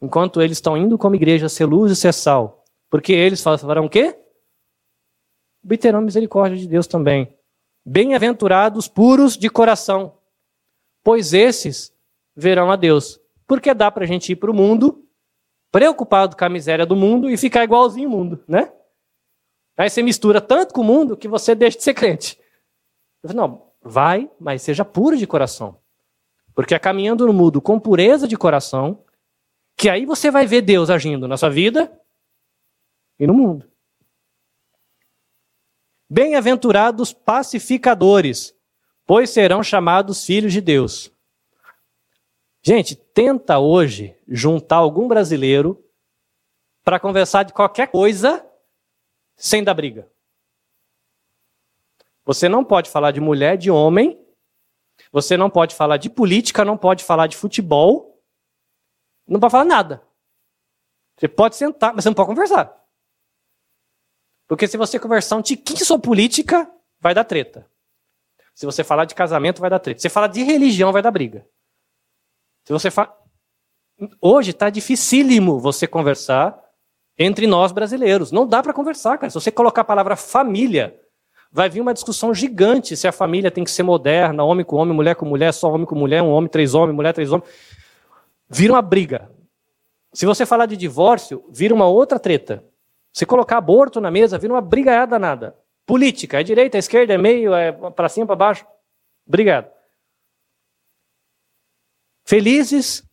[0.00, 2.64] enquanto eles estão indo como igreja ser luz e ser sal.
[2.90, 4.16] Porque eles farão o quê?
[5.64, 7.34] Obterão misericórdia de Deus também.
[7.84, 10.14] Bem-aventurados puros de coração,
[11.02, 11.92] pois esses
[12.36, 13.18] verão a Deus.
[13.46, 15.04] Porque dá para a gente ir para o mundo
[15.72, 18.72] preocupado com a miséria do mundo e ficar igualzinho o mundo, né?
[19.76, 22.38] Aí você mistura tanto com o mundo que você deixa de ser crente.
[23.22, 25.78] Eu falo, não, vai, mas seja puro de coração.
[26.54, 29.04] Porque é caminhando no mundo com pureza de coração
[29.76, 31.92] que aí você vai ver Deus agindo na sua vida
[33.18, 33.70] e no mundo.
[36.08, 38.54] Bem-aventurados pacificadores,
[39.04, 41.12] pois serão chamados filhos de Deus.
[42.68, 45.88] Gente, tenta hoje juntar algum brasileiro
[46.82, 48.44] para conversar de qualquer coisa
[49.36, 50.10] sem dar briga.
[52.24, 54.20] Você não pode falar de mulher, de homem,
[55.12, 58.20] você não pode falar de política, não pode falar de futebol,
[59.28, 60.04] não pode falar nada.
[61.16, 62.84] Você pode sentar, mas você não pode conversar.
[64.48, 67.70] Porque se você conversar um tiquinho sobre política, vai dar treta.
[68.56, 70.00] Se você falar de casamento, vai dar treta.
[70.00, 71.48] Se você falar de religião, vai dar briga.
[72.66, 73.14] Se você fa...
[74.20, 76.60] Hoje está dificílimo você conversar
[77.16, 78.32] entre nós brasileiros.
[78.32, 79.30] Não dá para conversar, cara.
[79.30, 81.00] Se você colocar a palavra família,
[81.50, 84.94] vai vir uma discussão gigante se a família tem que ser moderna, homem com homem,
[84.94, 87.48] mulher com mulher, só homem com mulher, um homem, três homens, mulher, três homens.
[88.50, 89.30] Vira uma briga.
[90.12, 92.64] Se você falar de divórcio, vira uma outra treta.
[93.12, 95.56] Se colocar aborto na mesa, vira uma brigaiada nada.
[95.86, 98.66] Política, é direita, é esquerda, é meio, é para cima, para baixo.
[99.26, 99.75] Obrigado.
[102.26, 103.08] Felizes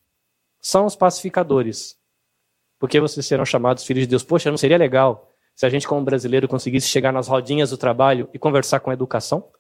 [0.59, 1.99] são os pacificadores,
[2.80, 4.24] porque vocês serão chamados filhos de Deus.
[4.24, 8.28] Poxa, não seria legal se a gente, como brasileiro, conseguisse chegar nas rodinhas do trabalho
[8.34, 9.51] e conversar com a educação?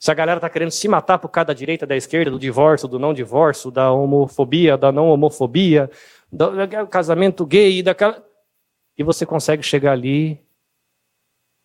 [0.00, 2.86] Se a galera está querendo se matar por causa da direita, da esquerda, do divórcio,
[2.86, 5.90] do não divórcio, da homofobia, da não homofobia,
[6.30, 6.52] do
[6.88, 8.24] casamento gay, daquela.
[8.96, 10.40] E você consegue chegar ali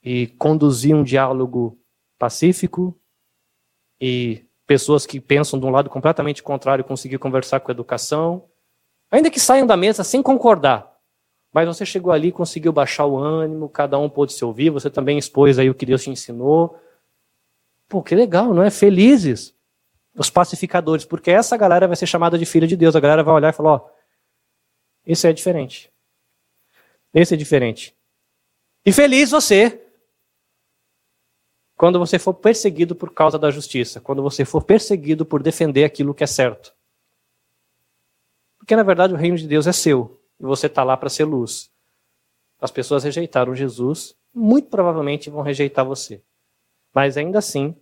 [0.02, 1.80] e conduzir um diálogo
[2.18, 3.00] pacífico
[4.02, 8.46] e pessoas que pensam de um lado completamente contrário conseguir conversar com a educação,
[9.12, 10.92] ainda que saiam da mesa sem concordar.
[11.54, 15.18] Mas você chegou ali, conseguiu baixar o ânimo, cada um pôde se ouvir, você também
[15.18, 16.80] expôs aí o que Deus te ensinou.
[17.88, 18.72] Pô, que legal, não é?
[18.72, 19.56] Felizes
[20.16, 22.96] os pacificadores, porque essa galera vai ser chamada de filha de Deus.
[22.96, 23.90] A galera vai olhar e falar: ó,
[25.06, 25.92] esse é diferente.
[27.14, 27.96] Esse é diferente.
[28.86, 29.83] E feliz você
[31.84, 36.14] quando você for perseguido por causa da justiça, quando você for perseguido por defender aquilo
[36.14, 36.74] que é certo.
[38.58, 41.26] Porque na verdade o reino de Deus é seu e você está lá para ser
[41.26, 41.70] luz.
[42.62, 46.24] As pessoas rejeitaram Jesus, muito provavelmente vão rejeitar você.
[46.94, 47.76] Mas ainda assim,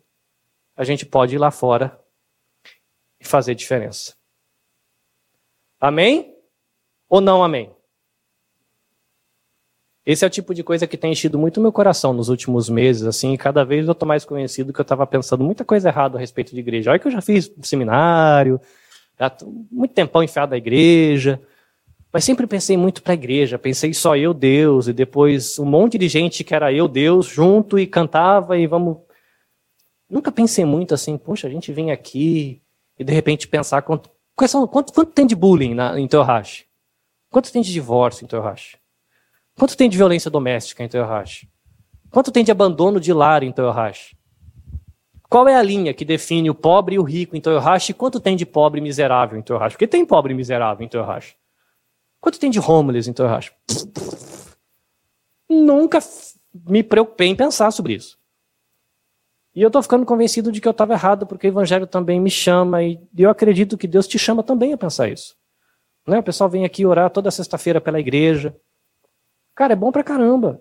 [0.75, 2.03] a gente pode ir lá fora
[3.19, 4.15] e fazer diferença.
[5.79, 6.35] Amém?
[7.07, 7.71] Ou não amém?
[10.03, 13.03] Esse é o tipo de coisa que tem enchido muito meu coração nos últimos meses,
[13.03, 16.19] assim, cada vez eu estou mais convencido que eu estava pensando muita coisa errada a
[16.19, 16.89] respeito de igreja.
[16.89, 18.59] Olha que eu já fiz seminário,
[19.19, 19.31] já
[19.71, 21.39] muito tempão enfiado na igreja,
[22.11, 25.99] mas sempre pensei muito para a igreja, pensei só eu, Deus, e depois um monte
[25.99, 28.97] de gente que era eu, Deus, junto e cantava e vamos.
[30.09, 32.59] Nunca pensei muito assim, poxa, a gente vem aqui
[32.97, 36.65] e de repente pensar quanto, quanto, quanto tem de bullying na, em teu racha?
[37.29, 38.80] Quanto tem de divórcio em teu racha?
[39.57, 41.49] Quanto tem de violência doméstica em Toyohashi?
[42.09, 44.17] Quanto tem de abandono de lar em Toyohashi?
[45.29, 47.93] Qual é a linha que define o pobre e o rico em Toyohashi?
[47.93, 49.75] Quanto tem de pobre e miserável em Toyohashi?
[49.75, 51.35] Porque tem pobre e miserável em Toyohashi.
[52.19, 53.51] Quanto tem de homeless em Toyohashi?
[55.49, 55.99] Nunca
[56.53, 58.19] me preocupei em pensar sobre isso.
[59.55, 62.29] E eu estou ficando convencido de que eu estava errado, porque o Evangelho também me
[62.29, 65.35] chama, e eu acredito que Deus te chama também a pensar isso.
[66.07, 66.19] Né?
[66.19, 68.55] O pessoal vem aqui orar toda sexta-feira pela igreja,
[69.61, 70.59] Cara, é bom pra caramba.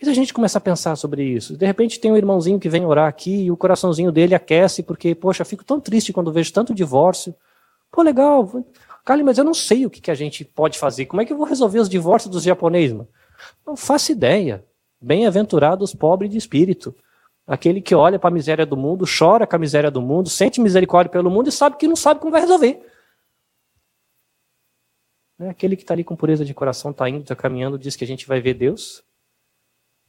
[0.00, 1.54] E se a gente começar a pensar sobre isso?
[1.54, 5.14] De repente tem um irmãozinho que vem orar aqui e o coraçãozinho dele aquece porque,
[5.14, 7.34] poxa, fico tão triste quando vejo tanto divórcio.
[7.90, 8.64] Pô, legal.
[9.04, 11.04] Kali, mas eu não sei o que, que a gente pode fazer.
[11.04, 12.96] Como é que eu vou resolver os divórcios dos japoneses?
[12.96, 13.08] Mano?
[13.66, 14.64] Não faço ideia.
[14.98, 16.94] Bem-aventurados pobres de espírito.
[17.46, 20.58] Aquele que olha para a miséria do mundo, chora com a miséria do mundo, sente
[20.58, 22.82] misericórdia pelo mundo e sabe que não sabe como vai resolver.
[25.42, 25.50] Né?
[25.50, 28.06] Aquele que está ali com pureza de coração, está indo, está caminhando, diz que a
[28.06, 29.02] gente vai ver Deus.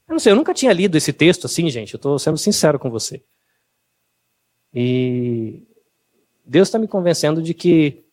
[0.07, 1.95] Eu não sei, eu nunca tinha lido esse texto assim, gente.
[1.95, 3.23] Eu estou sendo sincero com você.
[4.71, 5.63] E
[6.45, 8.05] Deus está me convencendo de que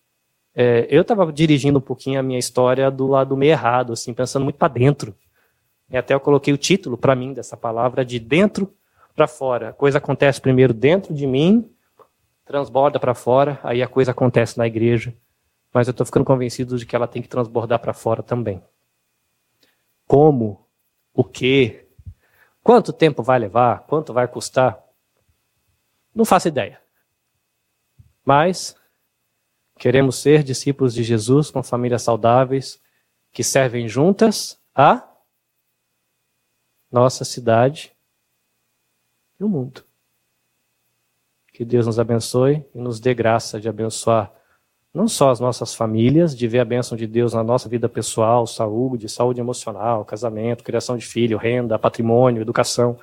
[0.55, 4.45] é, eu estava dirigindo um pouquinho a minha história do lado meio errado, assim, pensando
[4.45, 5.15] muito para dentro.
[5.91, 8.73] E até eu coloquei o título para mim dessa palavra de dentro
[9.15, 9.71] para fora.
[9.71, 11.71] A coisa acontece primeiro dentro de mim,
[12.47, 15.15] transborda para fora, aí a coisa acontece na igreja
[15.73, 18.63] mas eu estou ficando convencido de que ela tem que transbordar para fora também.
[20.07, 20.67] Como?
[21.15, 21.89] O quê?
[22.63, 23.87] Quanto tempo vai levar?
[23.87, 24.83] Quanto vai custar?
[26.15, 26.81] Não faço ideia.
[28.25, 28.77] Mas
[29.79, 32.81] queremos ser discípulos de Jesus com famílias saudáveis
[33.33, 35.09] que servem juntas a
[36.91, 37.93] nossa cidade
[39.39, 39.85] e o mundo.
[41.53, 44.33] Que Deus nos abençoe e nos dê graça de abençoar
[44.93, 48.47] não só as nossas famílias, de ver a bênção de Deus na nossa vida pessoal,
[48.47, 52.99] saúde, saúde emocional, casamento, criação de filho, renda, patrimônio, educação,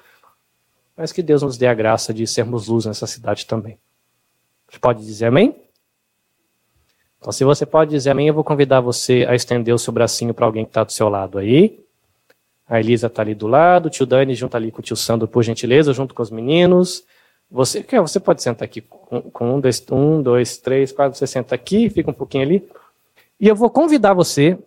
[0.95, 3.77] mas que Deus nos dê a graça de sermos luz nessa cidade também.
[4.67, 5.55] Você pode dizer amém?
[7.19, 10.33] Então, se você pode dizer amém, eu vou convidar você a estender o seu bracinho
[10.33, 11.79] para alguém que está do seu lado aí.
[12.67, 15.27] A Elisa está ali do lado, o tio Dani junto ali com o tio Sandro,
[15.27, 17.05] por gentileza, junto com os meninos.
[17.49, 21.55] Você, você pode sentar aqui com, com um, dois, um, dois, três, quatro, você senta
[21.55, 22.69] aqui, fica um pouquinho ali.
[23.39, 24.57] E eu vou convidar você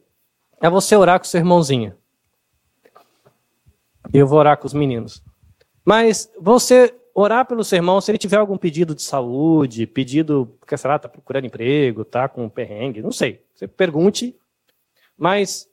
[0.61, 1.95] a você orar com seu irmãozinho.
[4.13, 5.23] Eu vou orar com os meninos.
[5.85, 10.77] Mas você orar pelo seu irmão, se ele tiver algum pedido de saúde, pedido, porque
[10.77, 13.45] sei lá, está procurando emprego, está com um perrengue, não sei.
[13.55, 14.35] Você pergunte,
[15.19, 15.69] mas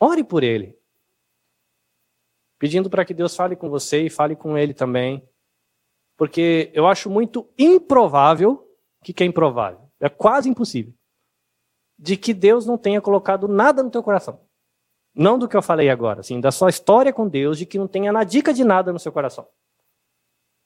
[0.00, 0.76] ore por ele.
[2.58, 5.22] Pedindo para que Deus fale com você e fale com ele também
[6.16, 8.64] porque eu acho muito improvável
[9.04, 9.78] que, que é improvável?
[10.00, 10.92] É quase impossível.
[11.96, 14.40] De que Deus não tenha colocado nada no teu coração.
[15.14, 17.86] Não do que eu falei agora, assim, da sua história com Deus, de que não
[17.86, 19.46] tenha na dica de nada no seu coração.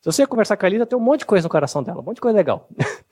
[0.01, 2.05] Se você conversar com a Elisa, tem um monte de coisa no coração dela, um
[2.05, 2.67] monte de coisa legal.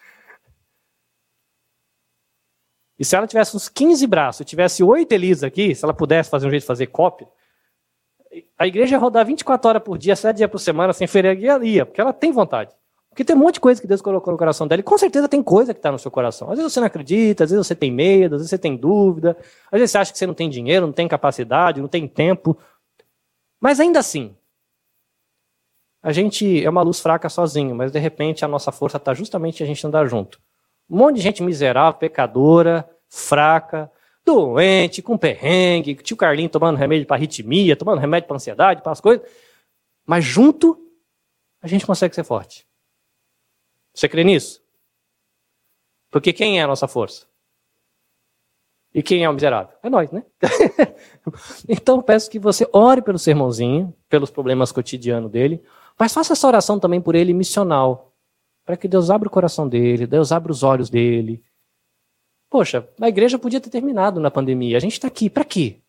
[2.98, 6.46] e se ela tivesse uns 15 braços, tivesse oito Elisa aqui, se ela pudesse fazer
[6.46, 7.28] um jeito de fazer cópia,
[8.58, 12.00] a igreja rodar 24 horas por dia, 7 dias por semana, sem feriado, ia, porque
[12.00, 12.70] ela tem vontade.
[13.10, 15.26] Porque tem um monte de coisa que Deus colocou no coração dela, e com certeza
[15.26, 16.50] tem coisa que está no seu coração.
[16.50, 19.36] Às vezes você não acredita, às vezes você tem medo, às vezes você tem dúvida,
[19.70, 22.58] às vezes você acha que você não tem dinheiro, não tem capacidade, não tem tempo.
[23.58, 24.36] Mas ainda assim,
[26.02, 29.62] a gente é uma luz fraca sozinho, mas de repente a nossa força está justamente
[29.62, 30.38] a gente andar junto.
[30.88, 33.90] Um monte de gente miserável, pecadora, fraca,
[34.26, 39.00] doente, com perrengue, tio Carlinho tomando remédio para arritmia, tomando remédio para ansiedade, para as
[39.00, 39.26] coisas.
[40.04, 40.78] Mas junto,
[41.62, 42.66] a gente consegue ser forte.
[43.94, 44.62] Você crê nisso?
[46.10, 47.26] Porque quem é a nossa força?
[48.92, 49.76] E quem é o miserável?
[49.82, 50.24] É nós, né?
[51.68, 55.62] então peço que você ore pelo sermãozinho, pelos problemas cotidianos dele,
[55.98, 58.12] mas faça essa oração também por ele missional,
[58.64, 61.42] para que Deus abra o coração dele, Deus abra os olhos dele.
[62.48, 64.76] Poxa, a igreja podia ter terminado na pandemia.
[64.76, 65.80] A gente está aqui, para quê?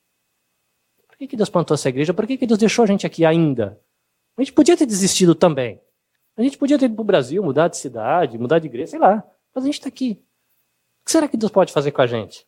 [1.08, 2.14] Por que, que Deus plantou essa igreja?
[2.14, 3.80] Por que, que Deus deixou a gente aqui ainda?
[4.38, 5.82] A gente podia ter desistido também.
[6.36, 8.99] A gente podia ter ido para o Brasil, mudar de cidade, mudar de igreja, sei
[8.99, 9.24] lá.
[9.53, 10.22] Mas a gente está aqui.
[11.01, 12.45] O que será que Deus pode fazer com a gente?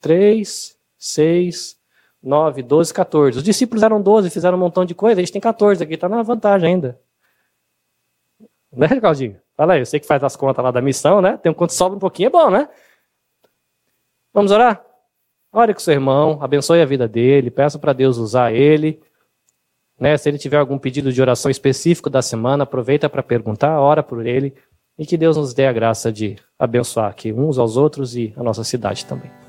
[0.00, 1.78] Três, seis,
[2.22, 3.38] 9, 12, 14.
[3.38, 6.08] Os discípulos eram 12, fizeram um montão de coisa, a gente tem 14 aqui, está
[6.08, 7.00] na vantagem ainda.
[8.72, 9.40] Né, Claudinho?
[9.56, 11.36] Fala aí, eu sei que faz as contas lá da missão, né?
[11.36, 12.68] Tem um quanto sobra um pouquinho, é bom, né?
[14.32, 14.84] Vamos orar?
[15.52, 19.00] Ore com seu irmão, abençoe a vida dele, peça para Deus usar ele.
[19.98, 20.16] Né?
[20.16, 24.24] Se ele tiver algum pedido de oração específico da semana, aproveita para perguntar, ora por
[24.26, 24.54] ele
[24.98, 28.42] e que Deus nos dê a graça de abençoar aqui uns aos outros e a
[28.42, 29.47] nossa cidade também.